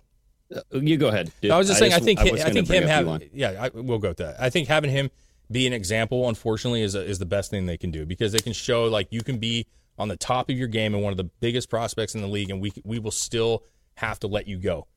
[0.53, 1.31] Uh, you go ahead.
[1.41, 1.51] dude.
[1.51, 1.93] I was just saying.
[1.93, 2.19] I, think.
[2.19, 3.07] was I think him up have.
[3.07, 3.29] Elon.
[3.33, 4.41] Yeah, I, we'll go with that.
[4.41, 5.11] I think having him
[5.51, 8.39] be an example, unfortunately, is a, is the best thing they can do because they
[8.39, 9.65] can show like you can be
[9.97, 12.49] on the top of your game and one of the biggest prospects in the league,
[12.49, 13.63] and we we will still
[13.95, 14.87] have to let you go.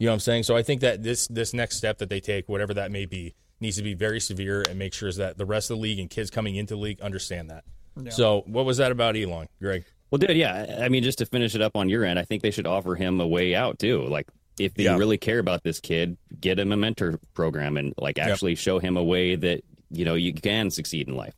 [0.00, 0.42] You know what I'm saying?
[0.44, 3.34] So I think that this this next step that they take, whatever that may be,
[3.60, 6.08] needs to be very severe and make sure that the rest of the league and
[6.10, 7.64] kids coming into the league understand that.
[8.12, 9.84] So what was that about Elon, Greg?
[10.10, 10.78] Well, dude, yeah.
[10.82, 12.94] I mean, just to finish it up on your end, I think they should offer
[12.96, 14.02] him a way out too.
[14.06, 14.26] Like,
[14.58, 14.96] if they Yeah.
[14.96, 18.96] really care about this kid, get him a mentor program and like actually show him
[18.96, 21.34] a way that you know you can succeed in life.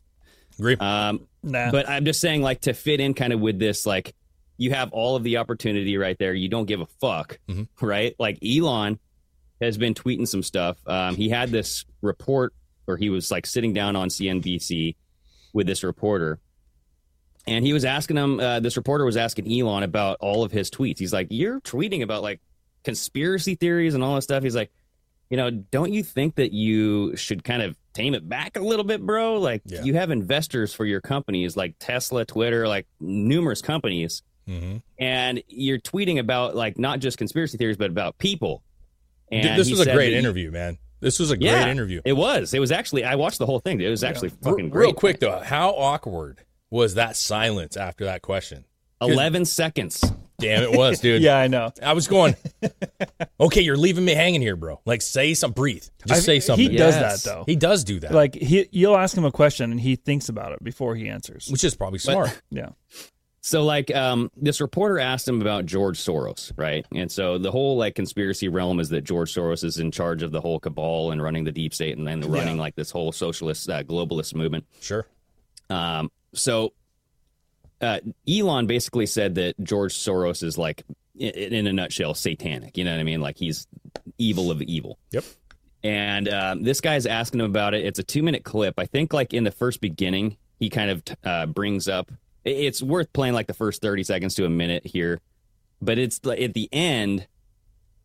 [0.57, 0.77] Agree.
[0.79, 1.69] Um, Nah.
[1.71, 4.13] but I'm just saying, like, to fit in kind of with this, like,
[4.57, 6.33] you have all of the opportunity right there.
[6.33, 7.39] You don't give a fuck,
[7.81, 8.15] right?
[8.19, 8.99] Like, Elon
[9.61, 10.77] has been tweeting some stuff.
[10.85, 12.53] Um, he had this report,
[12.87, 14.95] or he was like sitting down on CNBC
[15.53, 16.39] with this reporter,
[17.47, 18.39] and he was asking him.
[18.39, 20.99] Uh, this reporter was asking Elon about all of his tweets.
[20.99, 22.39] He's like, "You're tweeting about like
[22.83, 24.71] conspiracy theories and all this stuff." He's like,
[25.29, 28.85] "You know, don't you think that you should kind of tame it back a little
[28.85, 29.39] bit, bro?
[29.39, 29.83] Like, Yeah.
[29.83, 34.77] you have investors for your companies, like Tesla, Twitter, like numerous companies." Mm-hmm.
[34.99, 38.63] and you're tweeting about like not just conspiracy theories but about people
[39.31, 40.77] and this was a great that you- interview, man.
[40.99, 42.01] This was a yeah great interview.
[42.05, 44.71] it was it was actually i watched the whole thing it was actually fucking R-
[44.71, 48.65] great Real quick though, how awkward was that silence after that question?
[49.01, 50.03] 11 seconds
[50.39, 51.21] Damn, it was, dude.
[51.21, 51.71] yeah, I know.
[51.81, 52.35] I was going,
[53.39, 54.81] okay, you're leaving me hanging here, bro.
[54.85, 55.85] Like, say some, breathe.
[56.07, 56.69] Just I- say something.
[56.71, 57.23] He does Yes.
[57.23, 57.43] that though.
[57.45, 60.51] He does do that, like he, you'll ask him a question and he thinks about
[60.51, 61.47] it before he answers.
[61.49, 62.41] which is probably smart.
[62.49, 62.69] Yeah.
[63.45, 67.77] So like um this reporter asked him about george soros right and so the whole
[67.77, 71.21] like conspiracy realm is that george soros is in charge of the whole cabal and
[71.21, 75.05] running the deep state and then running like this whole socialist uh, globalist movement sure.
[75.69, 76.73] Um, so
[77.81, 80.83] uh, Elon basically said that George Soros is like,
[81.15, 82.77] in, in a nutshell, satanic.
[82.77, 83.21] You know what I mean?
[83.21, 83.67] Like he's
[84.17, 84.97] evil of evil.
[85.11, 85.25] Yep.
[85.83, 87.85] And um, this guy's asking him about it.
[87.85, 88.75] It's a two minute clip.
[88.79, 92.11] I think like in the first beginning, he kind of uh, brings up.
[92.45, 95.19] It- It's worth playing like the first thirty seconds to a minute here,
[95.81, 97.27] but it's at the end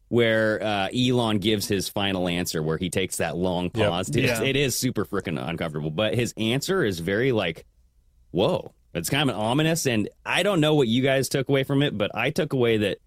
[0.09, 4.09] where uh, Elon gives his final answer, where he takes that long pause.
[4.09, 4.46] It's- Yeah.
[4.46, 7.66] It is super freaking uncomfortable, but his answer is very like,
[8.31, 8.72] whoa.
[8.94, 11.96] It's kind of ominous, and I don't know what you guys took away from it,
[11.96, 12.98] but I took away that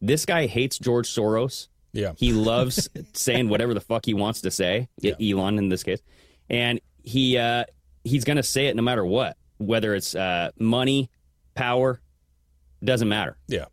[0.00, 1.68] this guy hates George Soros.
[1.92, 2.12] Yeah.
[2.16, 5.14] He loves saying whatever the fuck he wants to say, Yeah.
[5.20, 6.00] Elon in this case,
[6.50, 7.64] and he uh,
[8.02, 11.10] he's gonna say it no matter what, whether it's uh, money,
[11.54, 12.00] power,
[12.82, 13.36] doesn't matter.
[13.46, 13.66] Yeah.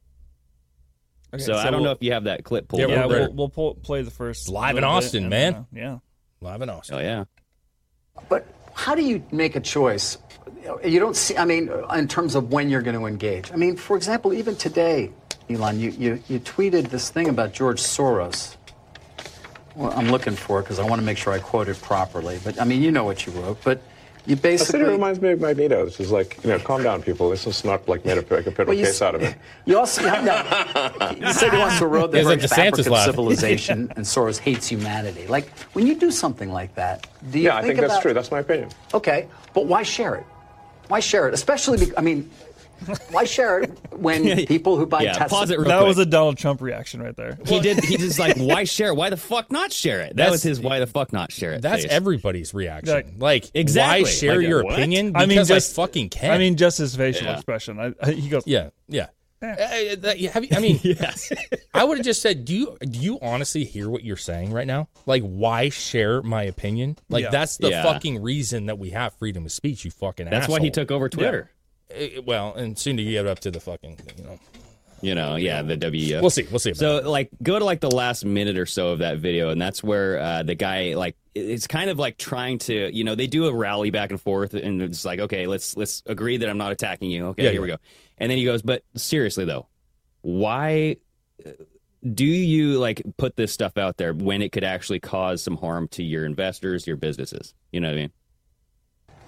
[1.33, 2.81] Okay, so, I don't know we'll- if you have that clip pulled.
[2.81, 2.87] Yeah.
[2.87, 4.49] Yeah, we're we'll, we'll pull, play the first.
[4.49, 5.55] Live in little bit Austin, and, man.
[5.55, 5.97] uh, yeah.
[6.41, 6.97] Live in Austin.
[6.97, 7.23] Oh yeah.
[8.29, 10.17] But how do you make a choice?
[10.83, 13.51] You don't see, I mean, in terms of when you're going to engage.
[13.51, 15.11] I mean, for example, even today,
[15.49, 18.57] Elon, you, you, you tweeted this thing about George Soros.
[19.75, 22.39] Well, I'm looking for it because I want to make sure I quote it properly.
[22.43, 23.63] But I mean, you know what you wrote.
[23.63, 23.81] But
[24.27, 24.81] you I said basically.
[24.81, 25.85] it reminds me of Magneto.
[25.85, 27.29] This is like, you know, calm down, people.
[27.29, 29.35] This is not like made a, like a federal Well, case out of it.
[29.65, 30.35] You also you, no,
[31.17, 33.05] you said he wants to erode the He has fabric DeSantis of laugh.
[33.05, 35.27] civilization, and Soros hates humanity.
[35.27, 38.01] Like when you do something like that, do you Yeah, I think think that's about-
[38.01, 38.13] true.
[38.13, 38.69] That's my opinion.
[38.93, 40.25] Okay, but why share it?
[40.89, 41.33] Why share it?
[41.33, 42.29] Especially, be, I mean,
[43.11, 45.27] Why share it when people who buy Yeah, Tesla?
[45.39, 45.87] pause it real that quick.
[45.87, 47.37] was a Donald Trump reaction right there.
[47.45, 47.83] He did.
[47.83, 48.89] He just like, why share?
[48.89, 48.95] it?
[48.95, 50.09] Why the fuck not share it?
[50.09, 50.59] That That's- was his.
[50.59, 51.61] Why the fuck not share it?
[51.61, 51.91] That's face.
[51.91, 52.93] everybody's reaction.
[52.93, 54.03] Like- Like, Exactly.
[54.03, 54.73] why share Like, your what?
[54.73, 55.13] opinion?
[55.15, 56.31] I mean, just I fucking can.
[56.31, 57.33] I mean, just his facial Yeah.
[57.35, 57.79] expression.
[57.79, 59.07] I, I, he goes, yeah, yeah.
[59.39, 61.31] Uh, uh, have you- I mean, yes.
[61.73, 64.65] I would have just said, do you do you honestly hear what you're saying right
[64.65, 64.87] now?
[65.05, 66.97] Like, why share my opinion?
[67.09, 67.29] Like, Yeah.
[67.29, 67.83] that's the Yeah.
[67.83, 69.85] fucking reason that we have freedom of speech.
[69.85, 70.27] You fucking.
[70.29, 71.51] That's why he took over Twitter.
[71.93, 74.39] Uh, well, and soon to get up to the fucking, you know.
[74.99, 76.19] You know, yeah, the W.
[76.21, 76.47] We'll see.
[76.49, 76.71] We'll see.
[76.71, 77.07] About So, that.
[77.07, 80.19] like, go to like the last minute or so of that video, and that's where
[80.19, 83.53] uh, the guy, like, it's kind of like trying to, you know, they do a
[83.53, 87.11] rally back and forth, and it's like, okay, let's let's agree that I'm not attacking
[87.11, 87.27] you.
[87.27, 87.77] Okay, Yeah, here we go.
[88.17, 89.67] And then he goes, but seriously though,
[90.21, 90.97] why
[91.45, 91.51] uh,
[92.13, 95.87] do you like put this stuff out there when it could actually cause some harm
[95.89, 97.53] to your investors, your businesses?
[97.71, 98.11] You know what I mean?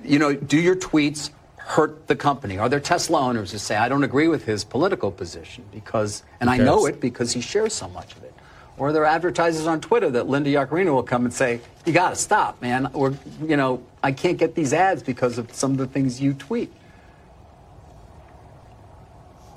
[0.04, 1.30] you know, do your tweets
[1.70, 2.58] hurt the company?
[2.58, 6.50] Are there Tesla owners who say, I don't agree with his political position because, and
[6.50, 8.34] I know it because he shares so much of it?
[8.80, 12.10] Or are there advertisers on Twitter that Linda Yaccarino will come and say, you got
[12.10, 12.90] to stop, man.
[12.94, 13.14] Or,
[13.46, 16.74] you know, I can't get these ads because of some of the things you tweet.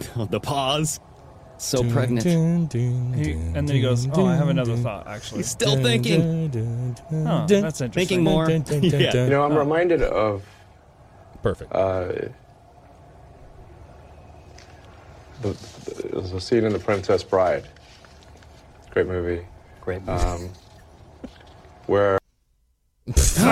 [0.16, 1.00] the pause.
[1.56, 2.24] So pregnant.
[2.72, 5.06] he, and then he goes, "Oh, I have another thought.
[5.06, 6.50] Actually, He's still thinking.
[7.12, 7.90] oh, that's interesting.
[7.92, 8.50] Thinking more.
[8.70, 9.12] yeah.
[9.14, 10.42] You know, I'm reminded of
[11.42, 11.72] Perfect.
[11.72, 12.12] uh,
[15.40, 17.66] the, the, there's a scene in The Princess Bride.
[18.90, 19.44] Great movie.
[19.80, 20.06] Great.
[20.08, 20.50] Um,
[21.86, 22.18] where
[23.34, 23.48] Come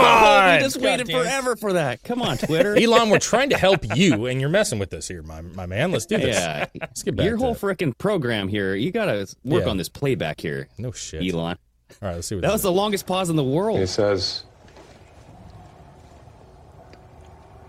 [0.00, 0.54] on!
[0.58, 2.04] We just waited forever for that.
[2.04, 2.76] Come on, Twitter.
[2.80, 5.90] Elon, we're trying to help you, and you're messing with us here, my, my man.
[5.90, 6.36] Let's do this.
[6.36, 6.66] yeah.
[6.80, 7.58] Let's get back Your whole it.
[7.60, 9.70] frickin' program here, you gotta work Yeah.
[9.70, 11.22] on this playback here, No shit.
[11.34, 11.58] Elon.
[12.00, 12.62] All right, let's see what That was is.
[12.62, 13.80] the longest pause in the world.
[13.80, 14.44] he says,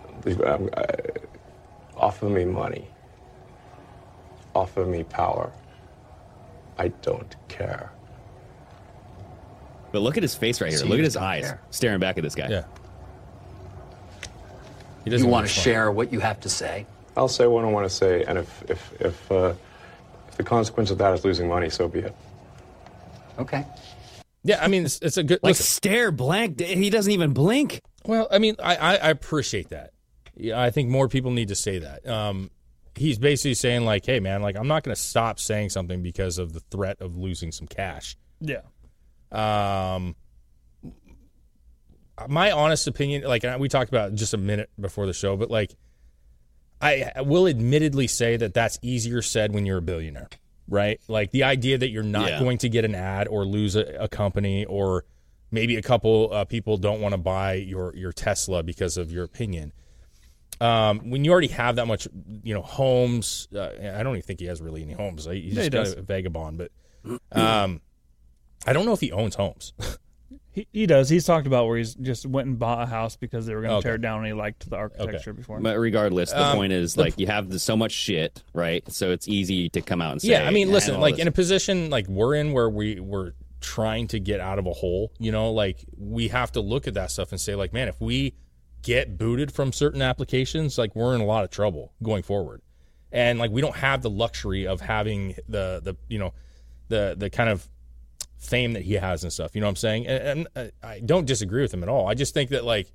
[0.08, 0.15] um, uh,
[1.98, 2.88] offer me money,
[4.54, 5.52] offer me power.
[6.78, 7.92] I don't care.
[9.92, 10.80] But look at his face right here.
[10.80, 11.62] See, look at his eyes care.
[11.70, 12.48] staring back at this guy.
[12.50, 12.64] Yeah.
[15.04, 16.86] He You doesn't want to share what you have to say.
[17.16, 19.54] I'll say what I want to say, and if if if, uh,
[20.28, 22.16] if the consequence of that is losing money, so be it.
[23.40, 23.66] Okay.
[24.44, 25.40] Yeah, I mean, it's, it's a good.
[25.42, 26.60] Like listen, stare blank.
[26.60, 27.82] He doesn't even blink.
[28.06, 29.94] well, I mean, I, I, I appreciate that.
[30.38, 32.08] Yeah, I think more people need to say that.
[32.08, 32.52] Um,
[32.96, 36.38] he's basically saying like, "Hey, man, like I'm not going to stop saying something because
[36.38, 38.62] of the threat of losing some cash." Yeah,
[39.32, 40.16] Um,
[42.28, 45.74] my honest opinion, like we talked about just a minute before the show, but like,
[46.82, 50.30] I I will admittedly say that that's easier said when you're a billionaire,
[50.68, 51.00] right?
[51.08, 52.40] Like the idea that you're not Yeah.
[52.40, 55.06] going to get an ad or lose a, a company or
[55.52, 59.24] maybe a couple uh, people don't want to buy your your Tesla because of your
[59.26, 59.74] opinion.
[60.62, 62.08] Um, when you already have that much,
[62.44, 63.48] you know, homes.
[63.54, 65.26] Uh, I don't even think he has really any homes.
[65.26, 65.94] He's Yeah, just he got does.
[65.94, 66.72] a vagabond, but
[67.32, 67.82] um,
[68.66, 69.74] I don't know if he owns homes.
[70.52, 71.10] he, he does.
[71.10, 73.72] He's talked about where he's just went and bought a house because they were going
[73.72, 73.84] to Okay.
[73.90, 75.60] tear it down and he liked the architecture before.
[75.60, 78.84] But regardless, the Um, point is like you have so much shit, right?
[78.92, 80.30] So it's easy to come out and say.
[80.30, 83.00] Yeah, I mean, "Eh, listen, like this." in a position like we're in where we
[83.00, 86.88] we're trying to get out of a hole, you know, like we have to look
[86.88, 88.34] at that stuff and say like, man, if we
[88.86, 92.62] get booted from certain applications, like we're in a lot of trouble going forward.
[93.12, 96.34] And like we don't have the luxury of having the the you know
[96.90, 97.68] the the kind of
[98.38, 99.56] fame that he has and stuff.
[99.56, 100.08] You know what I'm saying?
[100.08, 102.08] And, and uh, I don't disagree with him at all.
[102.08, 102.92] I just think that like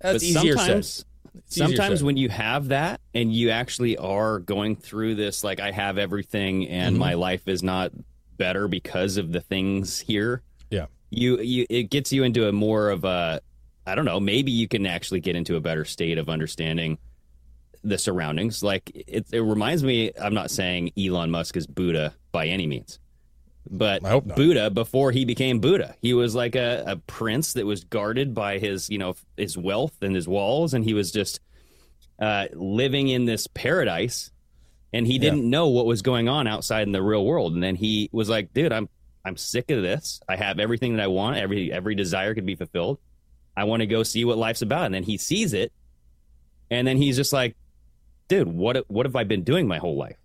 [0.00, 1.04] that's but easier sometimes,
[1.46, 2.06] sometimes said.
[2.06, 6.68] when you have that and you actually are going through this, like I have everything
[6.68, 7.00] and Mm-hmm.
[7.00, 7.90] my life is not
[8.36, 10.42] better because of the things here.
[10.70, 10.86] yeah.
[11.10, 13.40] You, you, it gets you into a more of a,
[13.86, 16.98] I don't know, maybe you can actually get into a better state of understanding
[17.84, 18.62] the surroundings.
[18.62, 22.98] Like it, it reminds me, I'm not saying Elon Musk is Buddha by any means.
[23.68, 24.02] But.
[24.36, 28.58] Buddha, before he became Buddha, he was like a, a prince that was guarded by
[28.58, 31.40] his, you know, his wealth and his walls, and he was just
[32.20, 34.30] uh, living in this paradise,
[34.92, 37.54] and he didn't know what was going on outside in the real world.
[37.54, 38.88] And then he was like, "Dude, I'm
[39.24, 40.20] I'm sick of this.
[40.28, 41.36] I have everything that I want.
[41.36, 42.98] Every every desire could be fulfilled.
[43.56, 45.72] I want to go see what life's about." And then he sees it,
[46.70, 47.56] and then he's just like,
[48.28, 50.16] "Dude, what what have I been doing my whole life?"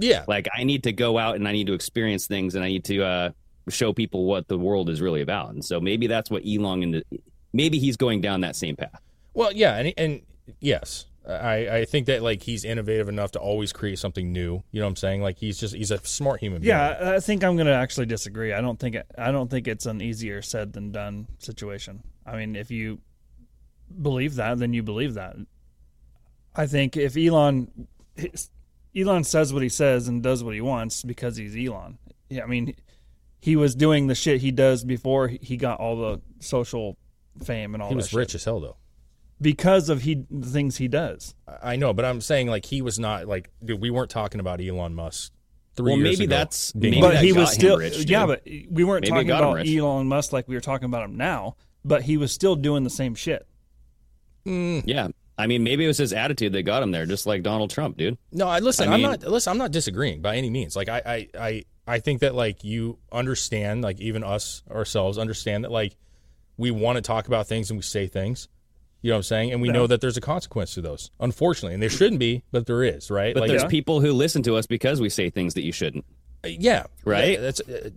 [0.00, 0.24] Yeah.
[0.26, 2.84] Like I need to go out and I need to experience things and I need
[2.86, 3.30] to uh,
[3.68, 5.50] show people what the world is really about.
[5.50, 7.04] And so maybe that's what Elon and
[7.52, 9.00] maybe he's going down that same path.
[9.34, 10.22] Well, yeah, and and
[10.60, 14.62] yes, I I think that like he's innovative enough to always create something new.
[14.72, 15.22] You know what I'm saying?
[15.22, 16.70] Like he's just he's a smart human being.
[16.70, 18.52] yeah, I think I'm going to actually disagree.
[18.52, 22.02] I don't think it, I don't think it's an easier said than done situation.
[22.30, 23.00] I mean, if you
[24.00, 25.36] believe that, then you believe that.
[26.54, 27.88] I think if Elon
[28.96, 31.98] Elon says what he says and does what he wants because he's Elon.
[32.28, 32.74] Yeah, I mean,
[33.40, 36.96] he was doing the shit he does before he got all the social
[37.42, 38.18] fame and all He that was shit.
[38.18, 38.76] rich as hell though.
[39.40, 41.34] because of he the things he does.
[41.62, 43.80] I know, but I'm saying like he was not like dude.
[43.80, 45.32] We weren't talking about Elon Musk.
[45.76, 47.96] Three Well, years maybe ago that's- being maybe but that he got was still rich,
[48.10, 49.66] yeah, but we weren't Maybe talking about.
[49.66, 52.90] Elon Musk like we were talking about him now, but he was still doing the
[52.90, 53.46] same shit.
[54.44, 55.08] Yeah.
[55.38, 57.96] I mean, maybe it was his attitude that got him there, just like Donald Trump,
[57.96, 58.18] dude.
[58.32, 58.88] No, I listen.
[58.88, 59.50] I I'm mean- not listen.
[59.50, 60.76] I'm not disagreeing by any means.
[60.76, 65.64] Like I, I, I, I think that like you understand, like even us ourselves understand
[65.64, 65.96] that like
[66.58, 68.48] we want to talk about things and we say things.
[69.02, 69.52] You know what I'm saying?
[69.52, 72.66] And we know that there's a consequence to those, unfortunately, and there shouldn't be, but
[72.66, 73.32] there is, right?
[73.32, 76.04] But like, there's people who listen to us because we say things that you shouldn't.
[76.44, 77.32] yeah, Right?
[77.32, 77.88] Yeah, that's uh,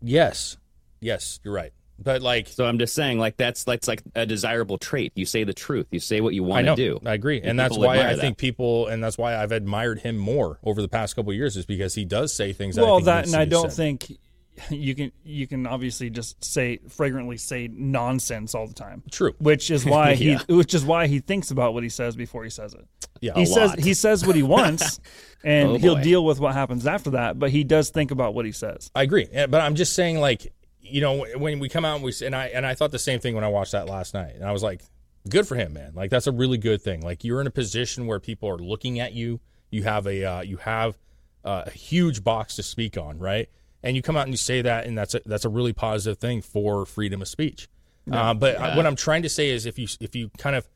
[0.00, 0.56] yes,
[1.00, 1.72] yes, you're right.
[2.02, 5.12] But like, So I'm just saying, like that's that's like a desirable trait.
[5.14, 5.86] You say the truth.
[5.90, 7.00] You say what you want know, to do.
[7.06, 8.18] I agree, And and that's why I that.
[8.18, 11.56] think people, and that's why I've admired him more over the past couple of years,
[11.56, 12.76] is because he does say things.
[12.76, 13.76] that I well, think that and I don't said.
[13.76, 14.18] think
[14.70, 19.02] you can you can obviously just say fragrantly say nonsense all the time.
[19.10, 19.34] True.
[19.38, 22.50] Which is why he which is why he thinks about what he says before he
[22.50, 22.84] says it.
[23.20, 23.78] Yeah, he a says lot.
[23.80, 25.00] he says what he wants
[25.44, 28.44] and Oh, he'll deal with what happens after that, but he does think about what
[28.44, 28.90] he says.
[28.94, 30.52] I agree, Yeah, but I'm just saying, like,
[30.92, 33.18] you know, when we come out and we and I and I thought the same
[33.20, 34.82] thing when I watched that last night, and I was like,
[35.28, 35.92] good for him, man.
[35.94, 37.00] Like, that's a really good thing.
[37.00, 39.40] Like, you're in a position where people are looking at you.
[39.70, 40.98] You have a uh, you have
[41.44, 43.48] uh, a huge box to speak on, right?
[43.82, 46.18] And you come out and you say that, and that's a, that's a really positive
[46.18, 47.68] thing for freedom of speech.
[48.10, 50.68] Uh, but I- what I'm trying to say is, if you if you kind of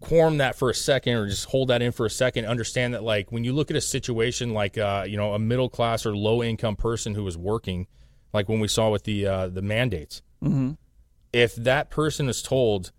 [0.00, 3.02] quorum that for a second or just hold that in for a second understand that
[3.02, 6.16] like when you look at a situation like uh, you know a middle class or
[6.16, 7.86] low income person who is working
[8.32, 10.22] like when we saw with the uh, the mandates.
[11.32, 12.92] If that person is told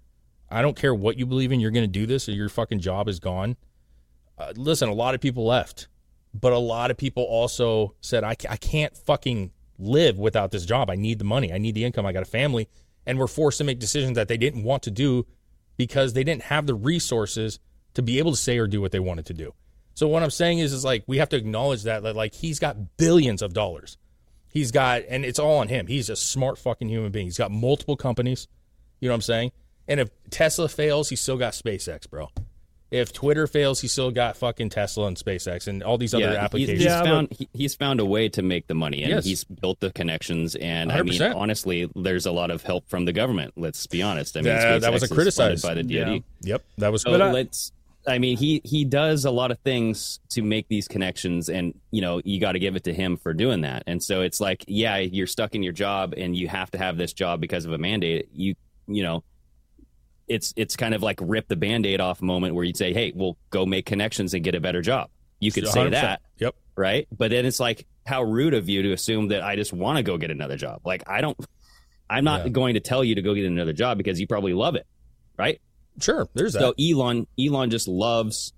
[0.54, 2.80] i don't care what you believe in you're going to do this or your fucking
[2.80, 3.56] job is gone
[4.38, 5.88] uh, listen a lot of people left
[6.34, 10.90] but a lot of people also said I, I can't fucking live without this job.
[10.90, 11.52] I need the money.
[11.52, 12.06] I need the income.
[12.06, 12.70] I got a family.
[13.06, 15.26] And were forced to make decisions that they didn't want to do
[15.76, 17.60] because they didn't have the resources
[17.96, 19.54] to be able to say or do what they wanted to do.
[19.96, 22.60] So what I'm saying is, is like we have to acknowledge that, that like he's
[22.60, 23.98] got billions of dollars.
[24.52, 25.88] He's got, and it's all on him.
[25.88, 27.26] He's a smart fucking human being.
[27.26, 28.47] He's got multiple companies.
[28.99, 29.52] You know what I'm saying?
[29.88, 32.30] And if Tesla fails, he's still got SpaceX, bro.
[32.91, 36.30] If Twitter fails, he's still got fucking Tesla and SpaceX and all these other yeah,
[36.32, 36.78] he's, applications.
[36.80, 39.24] he's Yeah, found he, he's found a way to make the money, and Yes.
[39.26, 40.56] he's built the connections.
[40.56, 43.54] And I mean, honestly, there's a lot of help from the government.
[43.56, 44.36] Let's be honest.
[44.36, 45.89] I mean, That- that was a SpaceX is funded criticized- by the DoD.
[46.43, 46.52] Yeah.
[46.54, 47.72] Yep, that was So But I- let's.
[48.08, 52.02] I mean, he he does a lot of things to make these connections, and you
[52.02, 53.84] know, you got to give it to him for doing that.
[53.88, 56.97] And so it's like, yeah, you're stuck in your job, and you have to have
[56.97, 58.30] this job because of a mandate.
[58.34, 58.56] You
[58.88, 59.24] you know,
[60.28, 63.38] it's it's kind of like rip the band-aid off moment where you'd say, hey, well,
[63.49, 65.10] go make connections and get a better job.
[65.39, 65.91] You could say 100%.
[65.91, 66.56] that, Yep.
[66.76, 67.08] right?
[67.16, 70.04] But then it's like, how rude of you to assume that I just want to
[70.04, 70.82] go get another job.
[70.86, 71.38] Like, I don't.
[72.10, 72.49] I'm not Yeah.
[72.49, 74.86] going to tell you to go get another job because you probably love it,
[75.38, 75.60] right?
[76.02, 76.60] Sure, there's that.
[76.60, 78.54] So Elon, Elon just loves.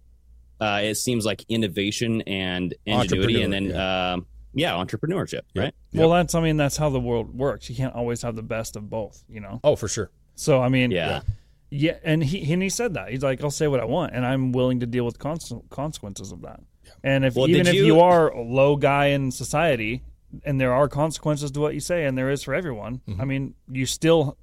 [0.61, 5.73] Uh, it seems like innovation and ingenuity, and then Entrepreneur, um, yeah, entrepreneurship, right?
[5.93, 7.69] Well, that's I mean that's how the world works.
[7.69, 9.59] You can't always have the best of both, you know.
[9.63, 10.09] oh, for sure.
[10.35, 11.21] So I mean, Yeah.
[11.69, 14.25] yeah, and he and he said that he's like, I'll say what I want, and
[14.25, 16.61] I'm willing to deal with cons- consequences of that.
[17.03, 20.03] And if Well, even if you, you- are a low guy in society,
[20.45, 23.21] and there are consequences to what you say, and there is for everyone, Mm-hmm.
[23.21, 24.37] I mean, you still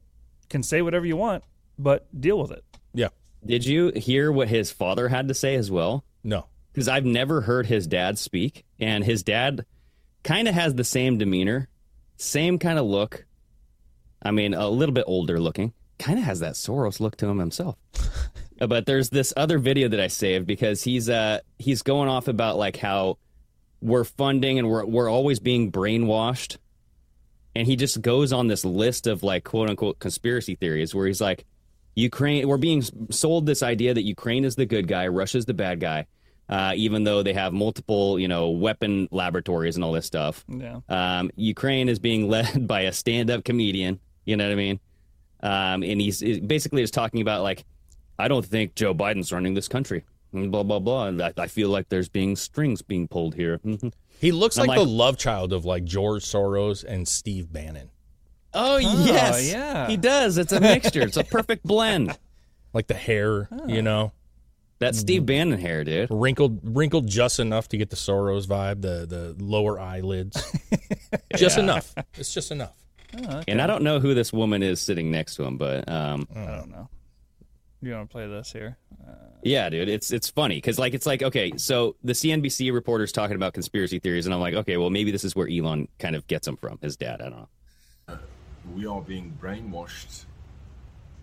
[0.51, 1.45] can say whatever you want,
[1.79, 2.65] but deal with it.
[3.45, 6.05] Did you hear what his father had to say as well?
[6.23, 6.47] No.
[6.73, 9.65] Because I've never heard his dad speak, and his dad
[10.23, 11.69] kind of has the same demeanor,
[12.17, 13.27] same kind of look.
[14.23, 15.73] I mean, a little bit older looking.
[15.99, 17.77] Kind of has that Soros look to him himself.
[18.61, 22.59] But there's this other video that I saved because he's uh he's going off about
[22.59, 23.17] like how
[23.81, 26.59] we're funding and we're we're always being brainwashed.
[27.57, 31.23] And he just goes on this list of like quote unquote conspiracy theories where he's
[31.23, 31.47] like
[31.95, 35.81] Ukraine we're being sold this idea that Ukraine is the good guy, Russia's the bad
[35.81, 36.07] guy.
[36.49, 40.45] Uh, even though they have multiple, you know, weapon laboratories and all this stuff.
[40.49, 40.81] Yeah.
[40.89, 44.01] Um, Ukraine is being led by a stand-up comedian.
[44.25, 44.81] You know what I mean?
[45.45, 47.65] Um, and he's, he's basically just talking about like,
[48.19, 50.03] I don't think Joe Biden's running this country.
[50.33, 51.07] and Blah blah blah.
[51.07, 53.61] And I, I feel like there's being strings being pulled here.
[54.21, 57.91] He looks like, like- the love child of like George Soros and Steve Bannon.
[58.53, 59.87] Oh, yes, yeah.
[59.87, 60.39] he does.
[60.39, 61.03] It's a mixture.
[61.03, 62.19] it's a perfect blend.
[62.73, 63.83] Like the hair, you ah.
[63.83, 64.13] know,
[64.79, 65.01] That mm-hmm.
[65.01, 66.09] Steve Bannon hair, dude.
[66.11, 70.41] wrinkled wrinkled just enough to get the Soros vibe, the the lower eyelids.
[71.37, 71.95] Just enough.
[72.15, 72.75] It's just enough.
[73.17, 76.29] Oh, and I don't know who this woman is sitting next to him, but um,
[76.35, 76.89] I don't know.
[77.83, 78.77] you want to play this here?
[79.05, 83.13] Uh, yeah, dude, it's it's funny because like it's like okay, so the CNBC reporter's
[83.13, 86.15] talking about conspiracy theories, and I'm like, okay, well maybe this is where Elon kind
[86.15, 87.21] of gets them from, his dad.
[87.21, 87.49] I don't know.
[88.75, 90.25] We are being brainwashed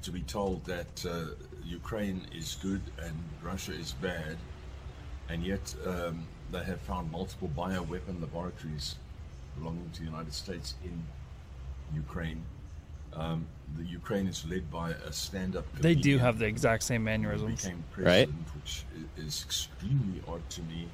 [0.03, 1.35] to be told that uh,
[1.65, 4.37] Ukraine is good and Russia is bad,
[5.29, 8.95] and yet um, they have found multiple bioweapon laboratories
[9.57, 11.03] belonging to the United States in
[11.93, 12.43] Ukraine.
[13.13, 15.65] Um, the Ukraine is led by a stand-up.
[15.79, 17.63] They do have the exact same who mannerisms.
[17.63, 18.29] became Right.
[18.29, 18.83] president, which
[19.17, 20.87] is extremely odd to me.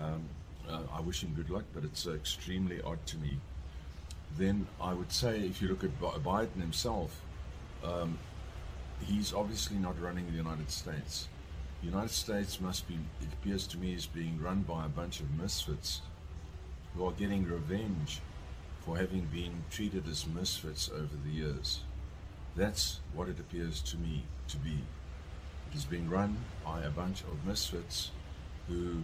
[0.00, 0.22] Um,
[0.68, 3.38] uh, I wish him good luck, but it's uh, extremely odd to me.
[4.36, 7.20] Then I would say, if you look at Biden himself,
[7.84, 8.18] um,
[9.00, 11.28] he's obviously not running the United States.
[11.80, 15.20] The United States must be, it appears to me, is being run by a bunch
[15.20, 16.00] of misfits
[16.94, 18.20] who are getting revenge
[18.80, 21.80] for having been treated as misfits over the years.
[22.56, 24.78] That's what it appears to me to be.
[25.70, 28.10] It is being run by a bunch of misfits
[28.68, 29.02] who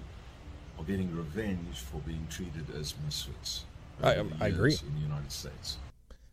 [0.79, 3.65] are getting revenge for being treated as misfits.
[4.03, 4.71] I- over I agree.
[4.73, 5.77] years In the United States.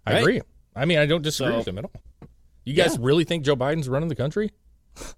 [0.05, 0.19] I Right.
[0.19, 0.41] agree.
[0.75, 1.91] I mean, I don't disagree So- with him at all.
[2.65, 2.99] You guys Yeah.
[3.01, 4.51] really think Joe Biden's running the country?
[4.95, 5.13] Fuck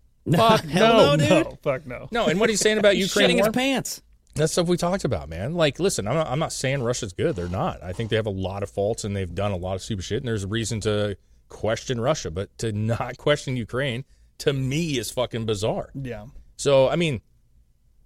[0.62, 2.08] Fuck no, No, fuck no.
[2.12, 3.46] No, and what he's saying about He's Ukraine shitting war?
[3.48, 4.02] his pants.
[4.36, 5.56] That's stuff we talked about, man.
[5.56, 7.36] Like, listen, I'm not, I'm not saying Russia's good.
[7.36, 7.82] They're not.
[7.84, 10.06] I think they have a lot of faults and they've done a lot of stupid
[10.06, 10.20] shit.
[10.20, 11.18] And there's a reason to
[11.50, 14.06] question Russia, but to not question Ukraine
[14.40, 15.90] to me is fucking bizarre.
[16.00, 16.28] Yeah.
[16.58, 17.22] So, I mean,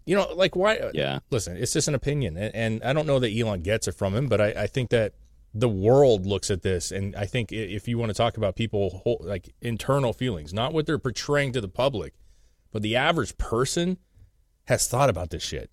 [0.06, 0.92] you know, like why?
[0.94, 1.20] Yeah.
[1.30, 4.14] Listen, it's just an opinion, and, and I don't know that Elon gets it from
[4.16, 5.14] him, but I, I think that
[5.54, 9.02] the world looks at this, and I think if you want to talk about people
[9.04, 12.14] whole, like internal feelings, not what they're portraying to the public,
[12.72, 13.98] but the average person
[14.66, 15.70] has thought about this shit.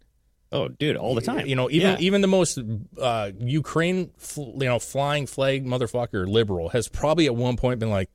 [0.53, 1.47] Oh, dude, all the time.
[1.47, 1.97] You know, even Yeah.
[2.01, 2.59] even the most
[3.01, 7.89] uh, Ukraine, fl- you know, flying flag motherfucker liberal has probably at one point been
[7.91, 8.11] like,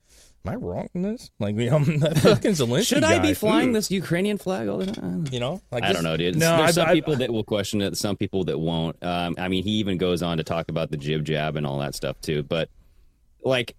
[0.45, 1.31] "Am I wrong in this?
[1.39, 4.67] Like, you know, that fucking Zelensky Should I guy, be flying ooh." this Ukrainian flag
[4.67, 5.25] all the time?
[5.31, 6.35] You know, like I this- don't know, dude.
[6.35, 9.01] No, There's I- some I- people that will question it, some people that won't.
[9.03, 11.79] Um, I mean, he even goes on to talk about the jib jab and all
[11.79, 12.43] that stuff too.
[12.43, 12.69] But
[13.43, 13.75] like,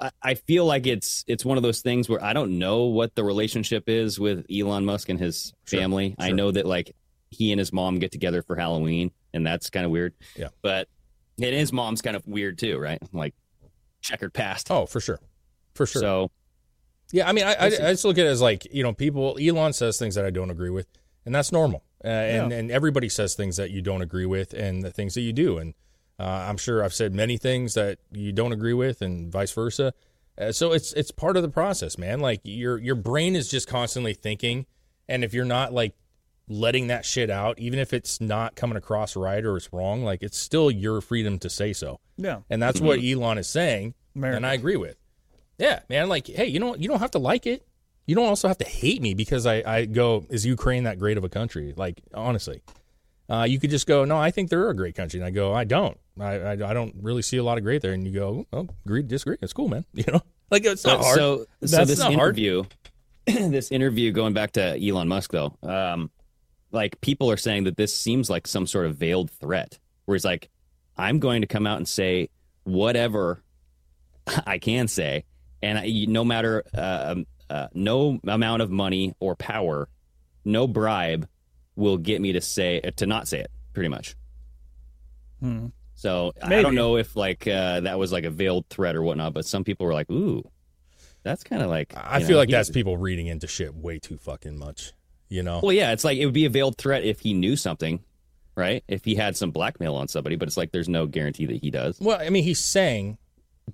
[0.00, 3.14] I, I feel like it's it's one of those things where I don't know what
[3.14, 6.14] the relationship is with Elon Musk and his family.
[6.18, 6.94] I know that like
[7.30, 10.14] he and his mom get together for Halloween, and that's kind of weird.
[10.36, 10.48] Yeah.
[10.62, 10.88] but
[11.42, 12.98] and his mom's kind of weird too, right?
[13.12, 13.34] Like
[14.02, 14.70] checkered past.
[14.70, 15.20] Oh, for sure,
[15.74, 16.02] for sure.
[16.02, 16.30] So
[17.12, 19.38] Yeah, I mean, I, I, I just look at it as like you know, people.
[19.40, 20.86] Elon says things that I don't agree with,
[21.24, 21.82] and that's normal.
[22.04, 25.22] Uh, and and everybody says things that you don't agree with, and the things that
[25.22, 25.58] you do.
[25.58, 25.74] And
[26.18, 29.92] uh, I'm sure I've said many things that you don't agree with, and vice versa.
[30.38, 32.20] Uh, so it's it's part of the process, man.
[32.20, 34.66] Like your your brain is just constantly thinking,
[35.08, 35.94] and if you're not like
[36.50, 40.22] letting that shit out, even if it's not coming across right or it's wrong, like
[40.22, 42.00] it's still your freedom to say so.
[42.16, 42.40] Yeah.
[42.50, 44.36] And that's what Elon is saying, America.
[44.36, 44.96] and I agree with.
[45.60, 46.08] Yeah, man.
[46.08, 47.66] Like, hey, you know, you don't have to like it.
[48.06, 51.18] You don't also have to hate me because I, I go, is Ukraine that great
[51.18, 51.74] of a country?
[51.76, 52.62] Like, honestly,
[53.28, 55.52] uh, you could just go, no, I think they're a great country, and I go,
[55.54, 55.96] I don't.
[56.18, 58.68] I, I, I don't really see a lot of great there, and you go, oh,
[58.86, 59.36] agree, to disagree.
[59.40, 59.84] It's cool, man.
[59.92, 61.18] You know, like it's not But hard.
[61.18, 62.64] So, so this interview,
[63.26, 66.10] this interview, going back to Elon Musk, though, um,
[66.72, 70.24] like people are saying that this seems like some sort of veiled threat, where he's
[70.24, 70.48] like,
[70.96, 72.30] "I'm going to come out and say
[72.64, 73.42] whatever
[74.46, 75.24] I can say,
[75.62, 77.16] and I, no matter uh,
[77.48, 79.88] uh, no amount of money or power,
[80.44, 81.28] no bribe
[81.76, 83.50] will get me to say to not say it.
[83.72, 84.16] Pretty much.
[85.40, 85.66] Hmm.
[85.94, 89.34] So I don't know if like uh, that was like a veiled threat or whatnot,
[89.34, 90.48] but some people were like, "Ooh,
[91.22, 94.16] that's kind of like." I feel know, like that's people reading into shit way too
[94.16, 94.92] fucking much.
[95.28, 97.54] You know, Well, yeah, it's like it would be a veiled threat if he knew
[97.54, 98.02] something,
[98.56, 98.82] right?
[98.88, 101.70] If he had some blackmail on somebody, but it's like there's no guarantee that he
[101.70, 102.00] does.
[102.00, 103.18] Well, I mean, he's saying,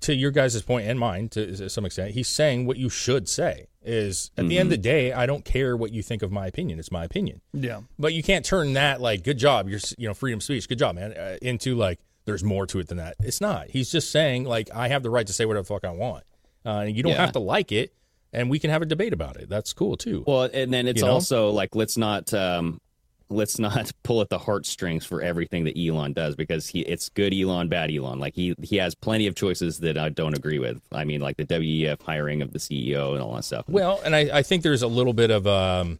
[0.01, 3.67] to your guys' point and mine to some extent, he's saying what you should say
[3.83, 6.45] is at the end of the day, I don't care what you think of my
[6.45, 6.77] opinion.
[6.77, 7.41] It's my opinion.
[7.53, 7.81] Yeah.
[7.97, 10.77] But you can't turn that like good job, you're you know freedom of speech, good
[10.79, 13.15] job, man, uh, into like there's more to it than that.
[13.19, 13.69] It's not.
[13.69, 16.23] He's just saying like I have the right to say whatever the fuck I want.
[16.65, 17.21] Uh, and you don't Yeah.
[17.21, 17.93] have to like it,
[18.33, 19.47] and we can have a debate about it.
[19.47, 20.25] That's cool too.
[20.27, 21.13] Well, and then it's You know?
[21.13, 22.81] also like let's not um,
[23.29, 27.33] let's not pull at the heartstrings for everything that Elon does because he it's good
[27.33, 28.19] Elon, bad Elon.
[28.19, 30.81] Like he he has plenty of choices that I don't agree with.
[30.91, 33.65] I mean, like the WEF hiring of the CEO and all that stuff.
[33.67, 35.99] Well, and I, I think there's a little bit of um,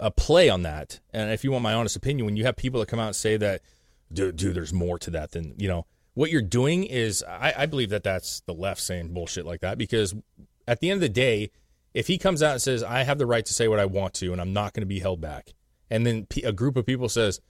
[0.00, 1.00] a play on that.
[1.12, 3.16] And if you want my honest opinion, when you have people that come out and
[3.16, 3.62] say that,
[4.12, 7.66] dude, dude there's more to that than, you know, what you're doing is, I, I
[7.66, 10.14] believe that that's the left saying bullshit like that because
[10.68, 11.50] at the end of the day,
[11.92, 14.14] if he comes out and says, I have the right to say what I want
[14.14, 15.52] to and I'm not going to be held back,
[15.90, 17.40] and then a group of people says,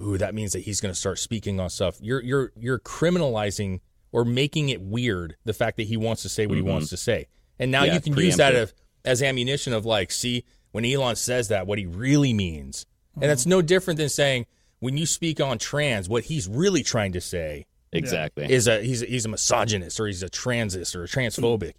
[0.00, 1.96] ooh, that means that he's going to start speaking on stuff.
[2.00, 3.80] You're you're you're criminalizing
[4.12, 6.56] or making it weird the fact that he wants to say what Mhm.
[6.58, 7.26] he wants to say,
[7.58, 8.72] and now Yeah, you can use that of
[9.04, 12.86] as ammunition of like, see, when Elon says that, what he really means.
[13.14, 14.46] And that's no different than saying
[14.78, 18.50] when you speak on trans, what he's really trying to say Exactly.
[18.50, 21.72] is a he's a, he's a misogynist or he's a transist or a transphobic,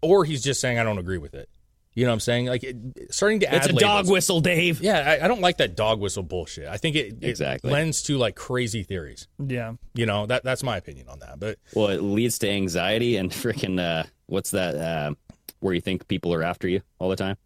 [0.00, 1.48] or he's just saying I don't agree with it.
[1.94, 2.46] You know what I'm saying?
[2.46, 2.76] Like it,
[3.10, 3.56] starting to add.
[3.56, 4.80] It's add a dog whistle, Dave.
[4.80, 6.66] Yeah, I, I don't like that dog whistle bullshit.
[6.66, 7.70] I think it, it Exactly.
[7.70, 9.28] lends to like crazy theories.
[9.38, 9.74] Yeah.
[9.94, 11.38] You know that that's my opinion on that.
[11.38, 14.74] But Well, it leads to anxiety and freaking uh, what's that?
[14.74, 15.14] Uh,
[15.60, 17.36] where you think people are after you all the time?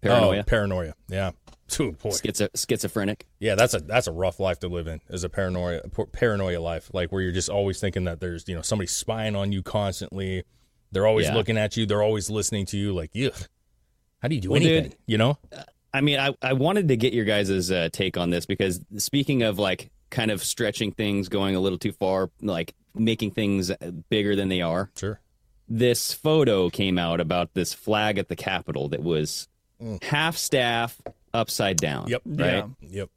[0.00, 0.38] Paranoia.
[0.38, 0.94] Oh, paranoia.
[1.08, 1.30] Yeah.
[1.80, 2.10] Ooh, boy.
[2.10, 3.26] Schizo- schizophrenic.
[3.38, 5.00] Yeah, that's a that's a rough life to live in.
[5.08, 5.80] Is a paranoia
[6.12, 9.52] paranoia life, like where you're just always thinking that there's you know somebody spying on
[9.52, 10.44] you constantly.
[10.92, 11.34] They're always Yeah.
[11.34, 11.86] looking at you.
[11.86, 12.92] They're always listening to you.
[12.94, 13.34] Like, ugh,
[14.24, 14.98] how do you do Well, dude, anything?
[15.06, 15.36] you know?
[15.92, 19.42] I mean, I, I wanted to get your guys' uh, take on this because speaking
[19.42, 23.70] of like kind of stretching things, going a little too far, like making things
[24.08, 24.90] bigger than they are.
[24.96, 25.20] Sure.
[25.68, 29.46] This photo came out about this flag at the Capitol that was
[30.00, 30.98] half staff
[31.34, 32.06] upside down.
[32.06, 32.10] Mm.
[32.10, 32.22] Yep.
[32.24, 32.64] Right.
[32.80, 33.10] Yep.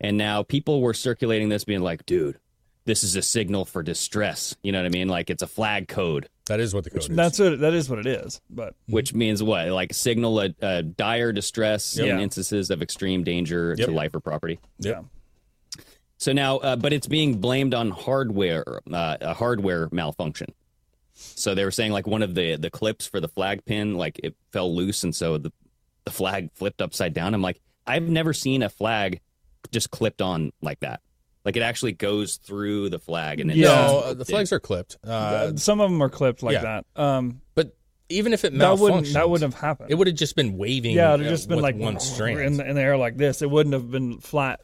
[0.00, 2.40] And now people were circulating this, being like, "Dude,
[2.84, 5.08] this is a signal for distress." You know what I mean?
[5.08, 6.28] Like it's a flag code.
[6.46, 7.08] That is what the code is.
[7.08, 8.40] That's what that is what it is.
[8.50, 9.68] But Which means what?
[9.68, 12.06] Like signal a, a dire distress Yep.
[12.08, 12.22] in Yeah.
[12.22, 13.88] instances of extreme danger Yep.
[13.88, 14.58] to life or property.
[14.80, 15.04] Yep.
[16.18, 20.52] So now, uh, but it's being blamed on hardware, uh, a hardware malfunction.
[21.14, 24.18] So they were saying like one of the the clips for the flag pin, like
[24.22, 25.52] it fell loose, and so the
[26.04, 27.34] the flag flipped upside down.
[27.34, 29.20] I'm like, I've never seen a flag
[29.70, 31.00] just clipped on like that.
[31.44, 34.96] Like it actually goes through the flag, and it No, uh, the flags are clipped.
[35.02, 36.82] Uh, some of them are clipped like yeah.
[36.94, 37.02] that.
[37.02, 37.74] Um, but
[38.10, 39.90] even if it that wouldn't malfunctions, that wouldn't have happened.
[39.90, 40.96] It would have just been waving.
[40.96, 42.38] yeah, it would uh, have just been with like one string.
[42.38, 43.40] in the, in the air like this.
[43.40, 44.60] It wouldn't have been flat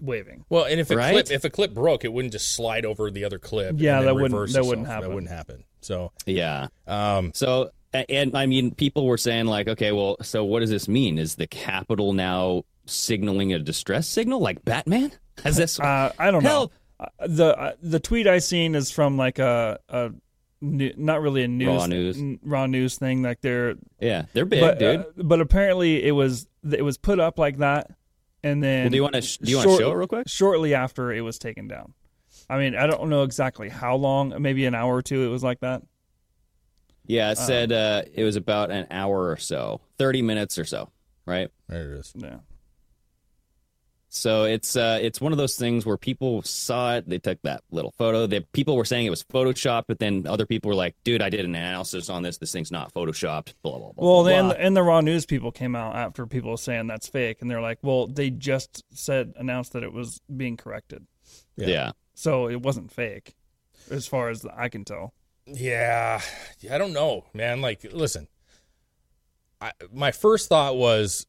[0.00, 0.44] waving.
[0.48, 1.12] Well, and if a Right?
[1.12, 3.76] clip if a clip broke, it wouldn't just slide over the other clip.
[3.78, 4.94] Yeah, then that wouldn't- reverse that wouldn't itself.
[4.94, 5.08] happen.
[5.08, 5.64] That wouldn't happen.
[5.80, 6.68] So yeah.
[6.86, 10.70] um, So, a- and I mean, people were saying like, okay, well, so what does
[10.70, 11.18] this mean?
[11.18, 15.12] Is the Capitol now signaling a distress signal, like Batman?
[15.44, 15.78] Has this?
[15.80, 16.48] Uh, I don't know.
[16.50, 20.10] Hell- Uh, the uh, the tweet I seen is from like a, a
[20.60, 22.18] new, not really a news Raw news.
[22.18, 23.22] n- raw news thing.
[23.22, 25.00] Like they're yeah, they're big, but, dude.
[25.00, 27.90] uh, but apparently it was it was put up like that,
[28.42, 30.28] and then Well, do you wanna sh- do you wanna short- show it real quick?
[30.28, 31.94] Shortly after it was taken down.
[32.50, 34.34] I mean, I don't know exactly how long.
[34.38, 35.24] Maybe an hour or two.
[35.24, 35.80] It was like that.
[37.06, 40.90] yeah, it said uh, it was about an hour or so, thirty minutes or so,
[41.24, 41.48] right?
[41.66, 42.12] there it is.
[42.14, 42.40] Yeah.
[44.12, 47.62] So it's uh, it's one of those things where people saw it, they took that
[47.70, 48.26] little photo.
[48.26, 51.30] The people were saying it was photoshopped, but then other people were like, "Dude, I
[51.30, 52.36] did an analysis on this.
[52.36, 54.04] This thing's not photoshopped." Blah blah blah.
[54.04, 54.54] Well, blah, then blah.
[54.58, 57.78] and the raw news people came out after people saying that's fake, and they're like,
[57.82, 61.06] "Well, they just said announced that it was being corrected,
[61.56, 61.92] yeah.
[62.14, 63.36] so it wasn't fake,
[63.92, 65.14] as far as I can tell."
[65.46, 66.20] Yeah,
[66.68, 67.60] I don't know, man.
[67.60, 68.26] Like, listen,
[69.60, 71.26] I, my first thought was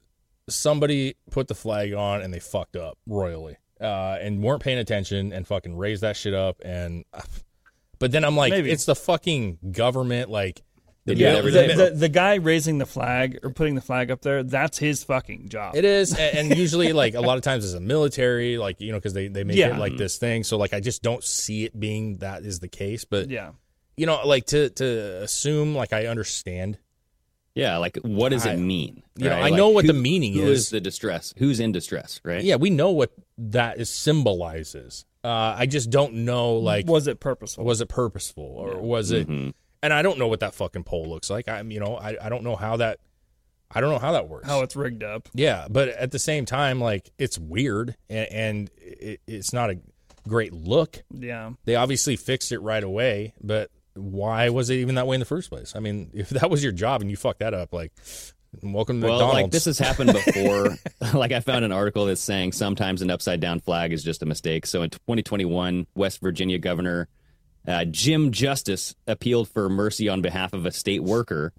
[0.52, 5.34] somebody put the flag on and they fucked up royally, uh, and weren't paying attention
[5.34, 6.62] and fucking raised that shit up.
[6.64, 7.06] And,
[8.00, 8.72] but then I'm like, Maybe.
[8.72, 10.30] it's the fucking government.
[10.30, 10.62] Like,
[11.06, 14.44] They Yeah, the, the, the guy raising the flag or putting the flag up there,
[14.44, 15.76] that's his fucking job.
[15.76, 18.92] It is, and, and usually, like a lot of times, as a military, like you
[18.92, 19.76] know, because they they make Yeah.
[19.76, 20.44] it like this thing.
[20.44, 23.04] So like, I just don't see it being that is the case.
[23.06, 23.52] But Yeah.
[23.98, 26.78] you know, like to to assume, like I understand.
[27.56, 29.04] Yeah, like what does I- it mean?
[29.18, 29.36] you know.
[29.36, 30.60] I Like, know what the meaning who is.
[30.62, 31.34] is the distress?
[31.38, 32.22] Who's in distress?
[32.24, 32.44] Right?
[32.44, 33.90] Yeah, we know what that is
[34.36, 35.06] symbolizes.
[35.24, 37.64] Uh, I just don't know, like, was it purposeful?
[37.66, 39.28] was it purposeful or was it?
[39.28, 39.54] Mhm.
[39.84, 41.48] And I don't know what that fucking poll looks like.
[41.50, 43.00] I'm, you know, I, I don't know how that,
[43.70, 44.48] I don't know how that works.
[44.48, 45.28] How it's rigged up.
[45.34, 49.80] Yeah, but at the same time, like it's weird and, and it, it's not a
[50.28, 51.04] great look.
[51.12, 51.52] Yeah.
[51.66, 55.26] They obviously fixed it right away, but why was it even that way in the
[55.26, 55.74] first place?
[55.76, 57.92] I mean, if that was your job and you fucked that up, like,
[58.62, 59.42] welcome to Well, McDonald's.
[59.44, 60.78] like this has happened before.
[61.14, 64.26] like I found an article that's saying sometimes an upside down flag is just a
[64.26, 64.66] mistake.
[64.66, 67.08] So in 2021, West Virginia Governor
[67.68, 71.54] uh, Jim Justice appealed for mercy on behalf of a state worker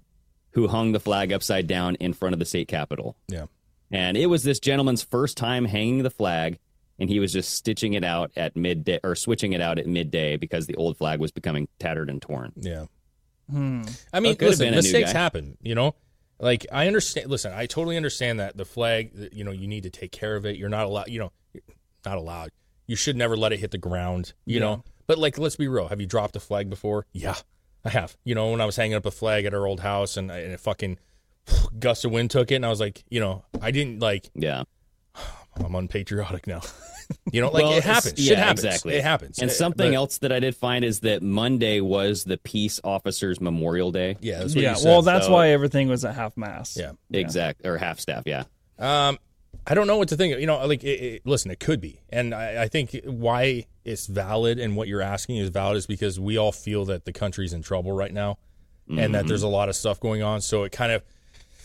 [0.51, 3.16] who hung the flag upside down in front of the state capitol.
[3.28, 3.47] yeah,
[3.91, 6.59] And it was this gentleman's first time hanging the flag,
[6.99, 10.36] and he was just stitching it out at midday or switching it out at midday
[10.36, 12.53] because the old flag was becoming tattered and torn.
[12.57, 12.86] yeah.
[13.51, 13.82] Hmm.
[14.12, 15.59] I mean, Well, could have listen, been a new mistakes happen.
[15.61, 15.95] You know,
[16.38, 17.28] like I understand.
[17.30, 19.30] Listen, I totally understand that the flag.
[19.32, 20.57] You know, you need to take care of it.
[20.57, 21.09] You're not allowed.
[21.09, 21.62] You know, you're
[22.07, 22.51] not allowed.
[22.86, 24.32] You should never let it hit the ground.
[24.47, 24.61] You Yeah.
[24.61, 25.88] know, but like, let's be real.
[25.88, 27.05] Have you dropped a flag before?
[27.12, 27.34] Yeah,
[27.84, 28.16] I have.
[28.24, 30.53] You know, when I was hanging up a flag at our old house, and, and
[30.55, 30.99] a fucking
[31.78, 34.30] gust of wind took it, and I was like, you know, I didn't like.
[34.34, 34.62] Yeah.
[35.57, 36.61] I'm unpatriotic now.
[37.32, 38.14] you know, like Well, it happens.
[38.18, 38.64] Yeah, Shit happens.
[38.64, 38.94] Exactly.
[38.94, 39.38] It happens.
[39.38, 42.80] And Uh, something but- else that I did find is that Monday was the Peace
[42.84, 44.16] Officers Memorial Day.
[44.20, 44.88] Yeah, that's what yeah, you said.
[44.88, 46.76] well, that's So- why everything was at half mast.
[46.76, 46.92] Yeah.
[47.11, 48.22] Exact or half staff.
[48.26, 48.44] Yeah.
[48.78, 49.18] Um,
[49.66, 50.38] I don't know what to think.
[50.40, 54.07] You know, like, it, it, listen, it could be, and I, I think why it's
[54.07, 57.53] valid and what you're asking is valid is because we all feel that the country's
[57.53, 58.38] in trouble right now,
[58.88, 59.12] and Mm-hmm.
[59.12, 60.40] that there's a lot of stuff going on.
[60.40, 61.03] So it kind of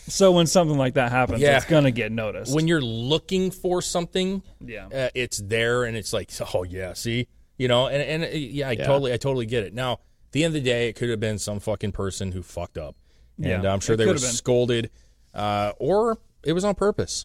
[0.08, 1.56] So when something like that happens, Yeah.
[1.56, 2.54] it's gonna get noticed.
[2.54, 4.86] when you're looking for something, Yeah.
[4.86, 8.68] uh, it's there, and it's like, oh yeah, see, you know, and and uh, yeah,
[8.68, 8.86] I Yeah.
[8.86, 9.74] totally, I totally get it.
[9.74, 12.42] Now, at the end of the day, it could have been some fucking person who
[12.42, 12.96] fucked up,
[13.42, 14.20] and Yeah, I'm sure it they were been.
[14.22, 14.90] scolded,
[15.34, 17.24] uh, or it was on purpose.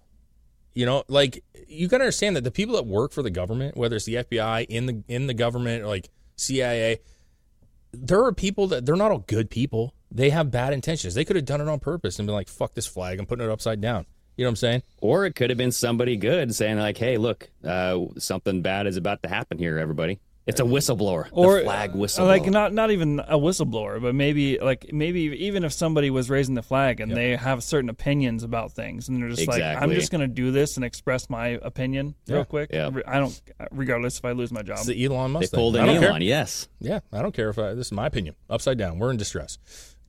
[0.74, 3.78] You know, like you got to understand that the people that work for the government,
[3.78, 7.00] whether it's the FBI in the in the government, or like CIA,
[7.94, 9.94] there are people that they're not all good people.
[10.12, 11.14] They have bad intentions.
[11.14, 13.20] They could have done it on purpose and been like, "Fuck this flag!
[13.20, 14.84] I'm putting it upside down." You know what I'm saying?
[15.00, 18.98] Or it could have been somebody good saying like, "Hey, look, uh, something bad is
[18.98, 22.28] about to happen here, everybody." It's a whistleblower, or the flag uh, whistleblower.
[22.28, 26.54] like not not even a whistleblower, but maybe like maybe even if somebody was raising
[26.54, 30.12] the flag and they have certain opinions about things, and they're just like, I'm just
[30.12, 32.36] going to do this and express my opinion Yeah.
[32.36, 32.72] real quick.
[32.74, 32.90] Yeah.
[33.08, 33.42] I don't,
[33.72, 34.80] regardless if I lose my job.
[34.80, 35.52] It's the Elon Musk.
[35.52, 35.58] thing.
[35.58, 36.02] pulled an Elon.
[36.02, 36.22] care.
[36.22, 36.68] Yes.
[36.80, 37.74] Yeah, I don't care if I.
[37.74, 38.36] This is my opinion.
[38.50, 39.00] Upside down.
[39.00, 39.58] We're in distress.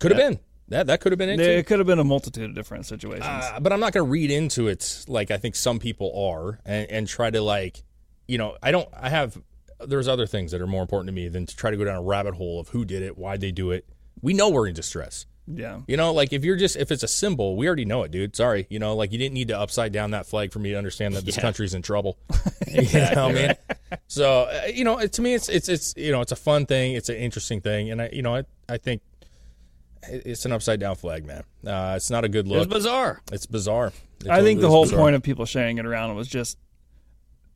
[0.01, 0.89] Could have been that.
[0.89, 1.37] That could have been it.
[1.37, 1.65] There too.
[1.65, 3.25] could have been a multitude of different situations.
[3.25, 6.59] Uh, but I'm not going to read into it like I think some people are,
[6.67, 7.85] and, and try to like,
[8.27, 8.89] you know, I don't.
[8.93, 9.41] I have.
[9.87, 11.97] There's other things that are more important to me than to try to go down
[11.97, 13.87] a rabbit hole of who did it, why they do it.
[14.23, 15.27] We know we're in distress.
[15.47, 15.81] yeah.
[15.87, 18.35] You know, like if you're just if it's a symbol, we already know it, dude.
[18.35, 20.77] Sorry, you know, like you didn't need to upside down that flag for me to
[20.79, 21.43] understand that this Yeah.
[21.43, 22.17] country's in trouble.
[22.69, 23.53] you know what I mean?
[24.09, 26.65] So uh, you know, it, to me, it's it's it's you know, it's a fun
[26.67, 29.03] thing, it's an interesting thing, and I you know, I I think
[30.07, 31.45] it's an upside down flag, man.
[31.67, 32.65] Uh, it's not a good look.
[32.65, 33.21] It's bizarre.
[33.33, 33.93] It's bizarre.
[34.25, 35.01] It I think the whole bizarre.
[35.01, 36.59] point of people sharing it around was just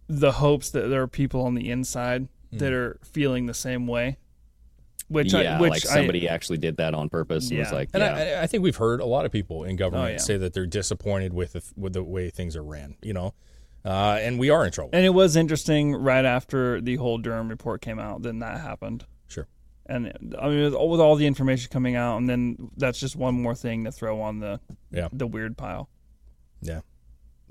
[0.08, 2.58] the hopes that there are people on the inside Hmm.
[2.58, 4.16] that are feeling the same way.
[5.08, 7.50] Which yeah, I, which like I- somebody actually did that on purpose.
[7.50, 8.38] and was like, And yeah.
[8.40, 10.16] I, I think we've heard a lot of people in government Oh, yeah.
[10.18, 12.96] say that they're disappointed with the, with the way things are ran.
[13.02, 13.34] You know,
[13.86, 14.90] uh, and we are in trouble.
[14.92, 19.04] And it was interesting right after the whole Durham report came out, then that happened.
[19.28, 19.46] Sure.
[19.86, 23.16] And I mean, with all, with all the information coming out, and then that's just
[23.16, 25.08] one more thing to throw on the Yeah.
[25.12, 25.88] the weird pile.
[26.60, 26.80] Yeah.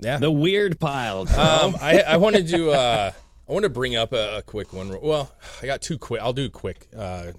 [0.00, 0.18] Yeah.
[0.18, 1.22] the weird pile.
[1.22, 3.10] Um, I, I wanted to uh,
[3.48, 5.00] I wanted to bring up a, a quick one.
[5.00, 5.32] Well,
[5.62, 6.20] I got two quick.
[6.20, 6.86] I'll do quick.
[6.96, 7.32] Uh,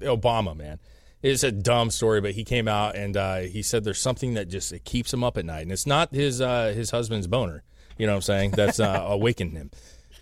[0.00, 0.78] Obama, man,
[1.22, 4.48] it's a dumb story, but he came out and uh, he said there's something that
[4.48, 7.64] just it keeps him up at night, and it's not his uh, his husband's boner.
[7.96, 8.50] You know what I'm saying?
[8.52, 9.70] That's uh, awakened him.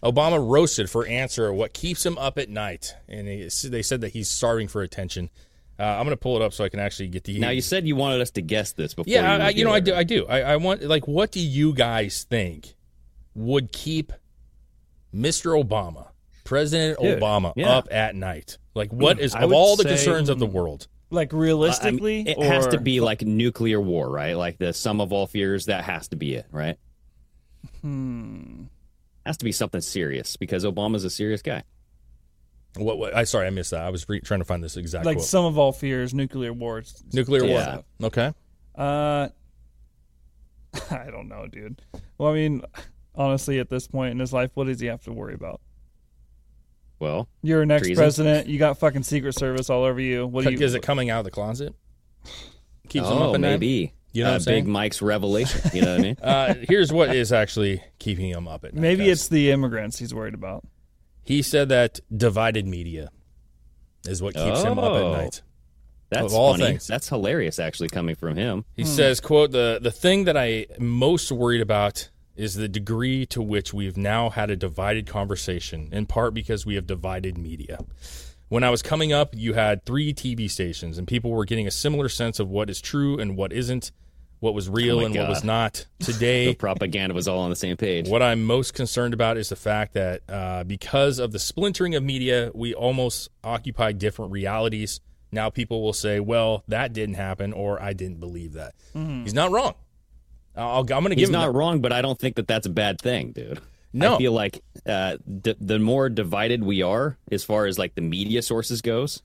[0.03, 4.13] Obama roasted for answer what keeps him up at night, and he, they said that
[4.13, 5.31] he's starving for attention.
[5.79, 7.39] Uh, I'm going to pull it up so I can actually get the.
[7.39, 9.13] now you said you wanted us to guess this before.
[9.13, 9.95] Yeah, you, I, I, you know, I do.
[9.95, 10.27] I do.
[10.27, 12.75] I, I want like, what do you guys think
[13.35, 14.13] would keep
[15.15, 15.63] Mr.
[15.63, 16.09] Obama,
[16.45, 17.77] President Dude, Obama, yeah.
[17.77, 18.57] up at night?
[18.75, 20.89] Like, what is I of all the say- concerns of the world?
[21.09, 24.35] Like I mean, realistically, it has to be like nuclear war, right?
[24.35, 25.67] Like the sum of all fears.
[25.67, 26.79] That has to be it, right?
[27.83, 28.65] Hmm.
[29.25, 31.63] Has to be something serious because Obama's a serious guy.
[32.77, 32.99] What?
[32.99, 33.83] what I sorry, I missed that.
[33.83, 35.27] I was re- trying to find this exact like quote.
[35.27, 37.03] some of all fears, nuclear wars.
[37.13, 37.75] Nuclear Yeah.
[37.75, 37.85] war.
[38.05, 38.33] Okay.
[38.77, 39.29] Uh,
[40.91, 41.83] I don't know, dude.
[42.19, 42.63] Well, I mean,
[43.15, 45.61] honestly, at this point in his life, what does he have to worry about?
[46.99, 47.91] Well, You're an Treason?
[47.91, 48.47] ex-president.
[48.49, 50.27] You got fucking Secret Service all over you.
[50.27, 50.59] What do you?
[50.59, 51.75] Is it coming out of the closet?
[52.89, 53.51] Keeps him oh, up at night?
[53.51, 53.93] maybe.
[54.13, 54.55] You know uh, what I'm?
[54.55, 55.61] Big Mike's revelation.
[55.75, 56.17] You know what I mean?
[56.23, 58.81] Uh, here's what is actually keeping him up at night.
[58.81, 59.13] Maybe guys.
[59.21, 60.65] it's the immigrants he's worried about.
[61.27, 63.11] He said that divided media
[64.07, 65.13] is what keeps him up at Oh.
[65.13, 65.43] night.
[66.09, 66.67] That's all funny.
[66.67, 66.87] things.
[66.87, 68.65] That's hilarious, actually, coming from him.
[68.77, 68.89] He hmm.
[68.89, 73.43] says, quote, the, the thing that I am most worried about is the degree to
[73.43, 77.81] which we've now had a divided conversation, in part because we have divided media.
[78.49, 81.73] When I was coming up, you had three TV stations, and people were getting a
[81.73, 83.91] similar sense of what is true and what isn't,
[84.47, 85.47] what was real Oh and what was God.
[85.47, 85.87] not.
[85.99, 88.09] The Today, propaganda was all on the same page.
[88.09, 92.03] what I'm most concerned about is the fact that uh, because of the splintering of
[92.03, 95.01] media, we almost occupy different realities.
[95.33, 99.51] Now people will say, "Well, that didn't happen," or "I didn't believe that." He's not
[99.51, 99.75] wrong.
[100.55, 101.59] I'll, I'm going to give He's him not that.
[101.59, 103.61] wrong, but I don't think that that's a bad thing, dude.
[103.93, 104.15] No.
[104.15, 108.01] I feel like uh, d- the more divided we are, as far as like the
[108.03, 109.23] media sources goes,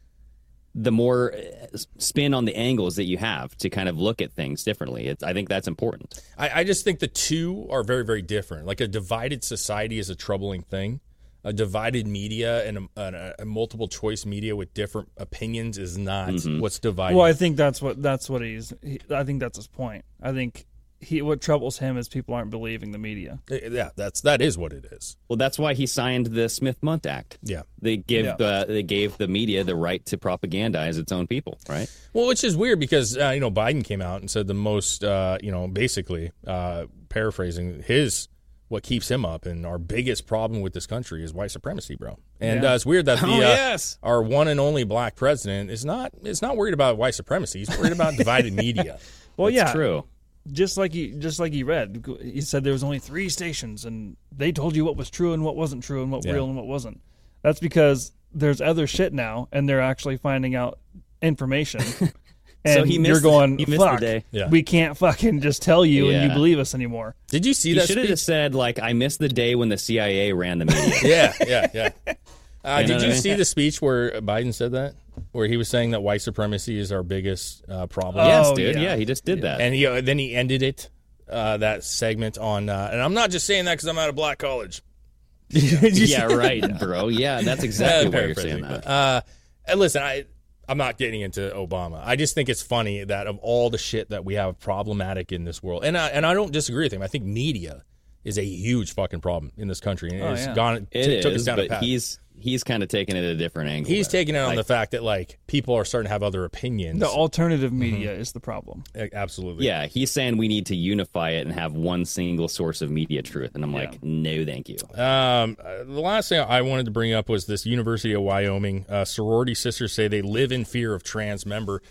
[0.73, 4.31] the more uh, spin on the angles that you have to kind of look at
[4.31, 5.07] things differently.
[5.07, 6.21] It's, I think that's important.
[6.37, 8.65] I, I just think the two are very, very different.
[8.65, 11.01] Like a divided society is a troubling thing.
[11.43, 16.29] A divided media and a, a, a multiple choice media with different opinions is not
[16.29, 16.59] Mm-hmm.
[16.59, 17.17] what's dividing.
[17.17, 18.71] Well, I think that's what that's what he's.
[18.83, 20.05] He, I think that's his point.
[20.21, 20.67] I think
[21.01, 23.39] he what troubles him is people aren't believing the media.
[23.49, 25.17] Yeah, that's that is what it is.
[25.27, 27.37] Well, that's why he signed the Smith Mundt Act.
[27.43, 28.33] Yeah, they give Yeah.
[28.45, 31.89] uh, they gave the media the right to propagandize its own people, right?
[32.13, 35.03] Well, which is weird because uh, you know Biden came out and said the most,
[35.03, 38.27] uh, you know, basically uh, paraphrasing his
[38.67, 42.17] what keeps him up and our biggest problem with this country is white supremacy, bro.
[42.39, 42.71] And Yeah.
[42.71, 46.13] uh, it's weird that the Oh, uh, our one and only black president is not
[46.23, 47.59] is not worried about white supremacy.
[47.59, 48.97] He's worried about divided media.
[49.35, 50.05] Well, That's yeah, true.
[50.51, 54.17] Just like he, just like he read, he said there was only three stations, and
[54.35, 56.33] they told you what was true and what wasn't true, and what Yeah.
[56.33, 56.99] real and what wasn't.
[57.43, 60.79] That's because there's other shit now, and they're actually finding out
[61.21, 61.81] information.
[62.65, 64.49] and So he you're going, he missed the fuck, day." Yeah.
[64.49, 67.15] we can't fucking just tell you and you believe us anymore.
[67.27, 69.69] Did you see He that should have just said like, "I missed the day when
[69.69, 71.33] the CIA ran the media." yeah,
[71.73, 72.13] yeah, yeah.
[72.63, 73.21] Uh, You did you I mean?
[73.21, 74.93] see the speech where Biden said that,
[75.31, 78.25] where he was saying that white supremacy is our biggest uh, problem?
[78.25, 78.75] yes, Oh, dude.
[78.75, 78.81] yeah.
[78.81, 78.95] Yeah.
[78.95, 79.61] he just did that.
[79.61, 80.89] and he uh, then he ended it
[81.29, 82.69] uh, that segment on.
[82.69, 84.81] Uh, and I'm not just saying that because I'm out of black college.
[85.49, 87.07] yeah, right, bro.
[87.09, 88.87] Yeah, that's exactly why you're saying that.
[88.87, 89.21] Uh,
[89.65, 90.25] and listen, I
[90.69, 92.01] I'm not getting into Obama.
[92.05, 95.43] I just think it's funny that of all the shit that we have problematic in
[95.43, 97.01] this world, and I, and I don't disagree with him.
[97.01, 97.83] I think media
[98.23, 100.53] is a huge fucking problem in this country, and Oh, it's yeah.
[100.55, 100.87] gone.
[100.91, 101.83] It t- took us is, down a but path.
[101.83, 103.91] he's he's kind of taking it at a different angle.
[103.91, 104.21] He's there.
[104.21, 106.99] taking it on Like, the fact that like people are starting to have other opinions.
[106.99, 108.83] The alternative media is the problem.
[109.13, 109.65] Absolutely.
[109.65, 113.21] Yeah, he's saying we need to unify it and have one single source of media
[113.21, 114.77] truth, and I'm like, no, thank you.
[114.95, 118.85] Um, uh, the last thing I wanted to bring up was this University of Wyoming
[118.89, 121.81] uh, sorority sisters say they live in fear of trans member.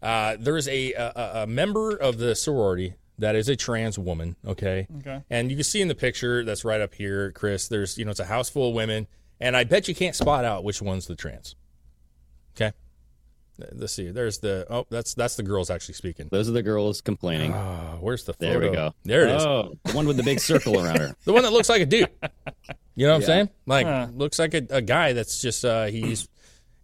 [0.00, 4.36] Uh, there's a, a a member of the sorority that is a trans woman.
[4.46, 4.86] Okay.
[4.98, 5.22] Okay.
[5.28, 7.68] And you can see in the picture that's right up here, Chris.
[7.68, 9.08] There's you know it's a house full of women,
[9.40, 11.54] and I bet you can't spot out which one's the trans.
[12.56, 12.72] Okay.
[13.72, 14.10] Let's see.
[14.10, 16.28] There's the oh that's that's the girls actually speaking.
[16.30, 17.52] Those are the girls complaining.
[17.54, 18.50] Ah, where's the photo?
[18.60, 18.94] there we go.
[19.04, 19.44] There it is.
[19.44, 21.16] Oh, the one with the big circle around her.
[21.24, 22.08] The one that looks like a dude.
[22.94, 23.50] You know what I'm saying?
[23.66, 24.06] Like Huh.
[24.14, 26.28] looks like a, a guy that's just uh he's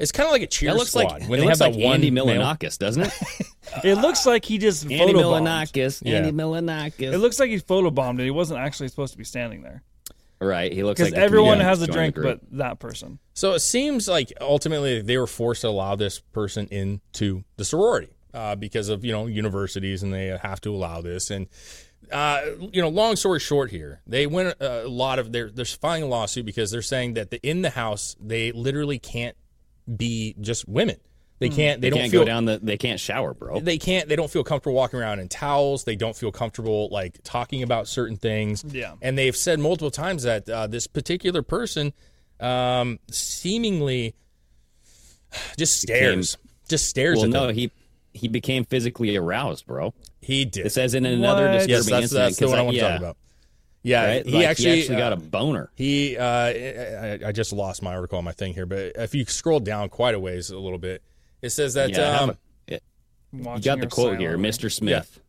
[0.01, 1.69] it's kind of like a cheer That looks squad like when it they looks have
[1.69, 3.13] like that one Andy male- Milonakis, doesn't it?
[3.83, 5.43] It looks like he just Andy photobombed.
[5.73, 6.03] Milonakis.
[6.05, 6.17] Yeah.
[6.19, 7.13] Andy Milonakis.
[7.13, 9.83] It looks like he photobombed and he wasn't actually supposed to be standing there.
[10.45, 10.73] Right.
[10.73, 13.19] He looks like everyone has a drink but that person.
[13.35, 18.11] So it seems like ultimately they were forced to allow this person into the sorority
[18.33, 21.47] uh, because of you know universities and they have to allow this and.
[22.13, 26.03] Uh, you know, long story short, here they went a lot of they're they're filing
[26.03, 29.35] a lawsuit because they're saying that the, in the house they literally can't
[29.97, 30.99] be just women.
[31.49, 31.81] They can't.
[31.81, 32.59] They, They don't can't feel go down the.
[32.63, 33.61] They can't shower, bro.
[33.61, 37.19] they can't they don't feel comfortable walking around in towels they don't feel comfortable like
[37.25, 38.95] talking about certain things Yeah.
[39.03, 41.93] and they've said multiple times that uh, this particular person
[42.41, 44.15] um, seemingly
[45.59, 46.37] just stares
[46.69, 47.55] just stares well, at no, them.
[47.57, 47.71] he
[48.13, 49.93] he became physically aroused, bro.
[50.23, 51.67] he did It says in another What?
[51.67, 52.27] disturbing yes that's, incident.
[52.27, 53.17] that's the one I I- want to yeah, talk about
[53.83, 54.27] yeah Right?
[54.27, 55.71] he, Like, actually, got uh, a boner.
[55.75, 59.25] he uh, I, I just lost my article on my thing here but if you
[59.27, 61.03] scroll down quite a ways a little bit
[61.45, 62.37] it says that Yeah, um, a-
[62.75, 62.83] it-
[63.33, 64.37] you got the her quote here.
[64.39, 64.71] Mr.
[64.73, 65.21] Smith.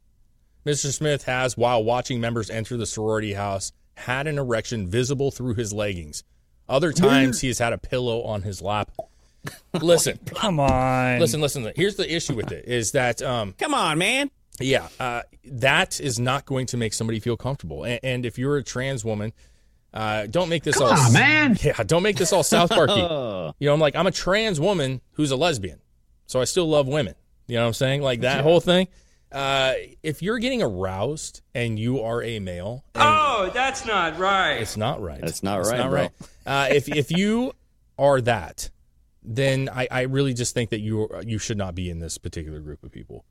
[0.66, 0.92] Mr.
[0.92, 5.72] Smith has, while watching members enter the sorority house, had an erection visible through his
[5.74, 6.24] leggings.
[6.68, 8.92] Other times he has had a pillow on his lap.
[9.80, 11.20] Listen, Come on.
[11.20, 11.72] listen, listen.
[11.76, 14.32] Here's the issue with it: is that, um, Come on, man.
[14.60, 17.84] yeah, uh, that is not going to make somebody feel comfortable.
[17.84, 19.34] And, and if you're a trans woman,
[19.94, 21.56] uh, don't make this all on, man.
[21.62, 22.94] Yeah, don't make this all South Parky.
[23.60, 25.80] You know, I'm like, I'm a trans woman who's a lesbian,
[26.26, 27.16] so I still love women.
[27.48, 28.02] You know what I'm saying?
[28.02, 28.88] Like that whole thing.
[29.32, 34.54] Uh, if you're getting aroused and you are a male, oh, that's not right.
[34.62, 35.20] It's not right.
[35.22, 36.00] That's not It's right, not bro.
[36.02, 36.12] right.
[36.46, 37.52] Uh, if if you
[38.00, 38.70] are that,
[39.24, 42.60] then I, I really just think that you you should not be in this particular
[42.60, 43.26] group of people.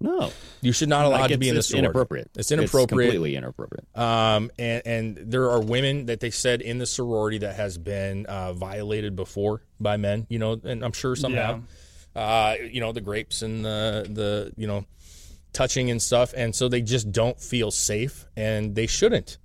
[0.00, 0.30] no.
[0.60, 2.30] You should not allow Like, to be in this it's inappropriate.
[2.36, 2.88] It's inappropriate.
[3.10, 3.86] completely inappropriate.
[3.96, 8.26] Um, and, and there are women that they said in the sorority that has been
[8.26, 11.46] uh, violated before by men, you know, and I'm sure some Yeah.
[11.46, 11.62] have.
[12.14, 14.84] Uh, you know, the grapes and the the you know,
[15.52, 19.38] touching and stuff, and so they just don't feel safe, and they shouldn't.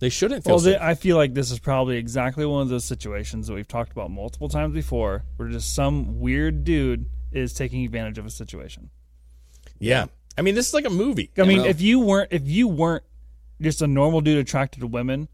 [0.00, 0.72] They shouldn't feel Well, safe.
[0.72, 3.92] th- I feel like this is probably exactly one of those situations that we've talked
[3.92, 8.90] about multiple times before, where just some weird dude is taking advantage of a situation.
[9.78, 11.30] yeah, I mean, this is like a movie.
[11.38, 11.64] I mean, know.
[11.66, 13.04] if you weren't if you weren't
[13.60, 15.28] just a normal dude attracted to women,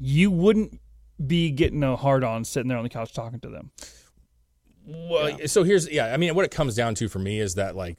[0.00, 0.80] you wouldn't
[1.24, 3.70] be getting a hard on sitting there on the couch talking to them.
[4.86, 6.12] Well, so here's yeah.
[6.12, 7.98] I mean, what it comes down to for me is that like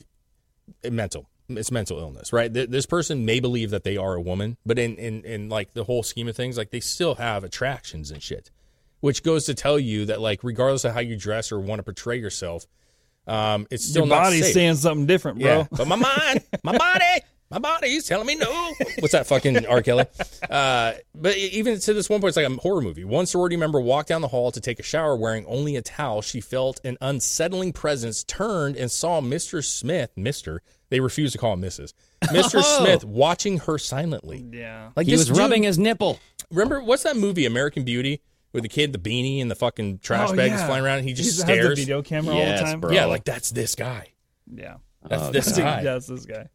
[0.90, 1.28] mental.
[1.50, 2.52] It's mental illness, right?
[2.54, 5.84] This person may believe that they are a woman, but in in in like the
[5.84, 8.52] whole scheme of things, like they still have attractions and shit,
[9.02, 11.84] which goes to tell you that like regardless of how you dress or want to
[11.84, 12.68] portray yourself,
[13.28, 15.50] um, it's still Your not body's saying something different, bro.
[15.50, 17.06] Yeah, but my mind, my body,
[17.52, 18.74] My body's telling me no.
[19.00, 19.82] What's that fucking R.
[19.82, 20.06] Kelly?
[20.50, 23.04] Uh, but even to this one point, it's like a horror movie.
[23.04, 26.22] One sorority member walked down the hall to take a shower wearing only a towel.
[26.22, 29.64] She felt an unsettling presence, turned and saw Mr.
[29.64, 30.60] Smith, Mr.
[30.90, 31.94] They refused to call him Mrs.
[32.26, 32.56] Mr.
[32.64, 32.84] Oh.
[32.84, 34.46] Smith watching her silently.
[34.52, 34.90] Yeah.
[34.96, 36.20] Like he this was rubbing his nipple.
[36.52, 38.22] Remember what's that movie American Beauty
[38.54, 40.58] with the kid, the beanie, and the fucking trash Oh, bag yeah.
[40.58, 41.00] that's flying around?
[41.00, 41.78] And he just He's- has stares.
[41.78, 42.80] the video camera all the time.
[42.82, 42.92] bro.
[42.92, 44.08] Yeah, like that's this guy.
[44.54, 44.76] Yeah.
[45.08, 45.58] That's Oh, this God.
[45.58, 45.82] guy.
[45.84, 46.48] Yeah, it's this guy.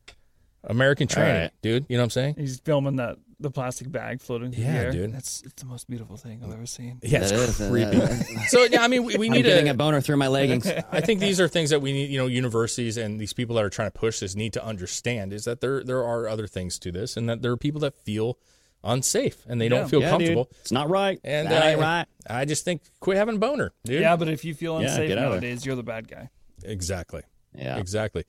[0.67, 1.51] American training, right.
[1.63, 1.87] dude.
[1.89, 2.35] You know what I'm saying?
[2.39, 4.93] He's filming that the plastic bag floating through Yeah, the air.
[4.93, 5.13] dude.
[5.15, 6.99] That's it's the most beautiful thing I've ever seen.
[7.03, 8.35] Yeah, it's That is, uh, creepy.
[8.49, 9.71] so yeah, I mean, we, we I'm need getting to.
[9.73, 10.67] a boner through my leggings.
[10.93, 13.65] I think these are things that we need, you know, universities and these people that
[13.65, 16.79] are trying to push this need to understand is that there there are other things
[16.81, 18.39] to this, and that there are people that feel
[18.83, 19.71] unsafe and they Yeah.
[19.81, 20.45] don't feel Yeah, comfortable.
[20.45, 20.61] dude.
[20.61, 21.19] It's not right.
[21.25, 22.07] And that uh, ain't right.
[22.29, 24.01] I just think quit having a boner, dude.
[24.01, 25.41] Yeah, but if you feel unsafe get out of there.
[25.43, 26.31] nowadays, you're the bad guy.
[26.65, 27.23] exactly.
[27.57, 27.79] Yeah.
[27.79, 28.25] Exactly.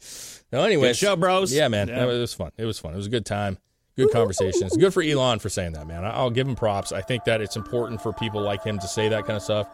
[0.52, 1.54] Now, anyway, show, bros.
[1.54, 2.04] Yeah, man, Yeah.
[2.04, 2.52] it was fun.
[2.58, 2.94] It was fun.
[2.94, 3.58] It was a good time.
[3.96, 4.78] Good conversations.
[4.78, 6.06] Good for Elon for saying that, man.
[6.06, 6.92] I- I'll give him props.
[6.92, 9.68] I think that it's important for people like him to say that kind of stuff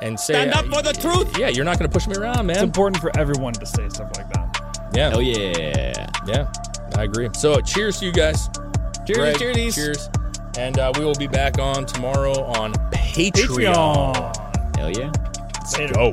[0.00, 1.36] and say, Stand up for the truth.
[1.38, 2.56] Yeah, you're not going to push me around, man.
[2.56, 4.90] It's important for everyone to say stuff like that.
[4.94, 5.10] Yeah.
[5.12, 6.06] Oh yeah.
[6.26, 6.52] Yeah,
[6.96, 7.28] I agree.
[7.34, 8.48] So, cheers to you guys.
[9.06, 9.74] Cheers, Greg, cheersies.
[9.74, 10.08] Cheers.
[10.56, 13.32] And uh, we will be back on tomorrow on Patreon.
[13.32, 14.76] Patreon.
[14.76, 15.10] Hell yeah.
[15.58, 16.12] Let's go.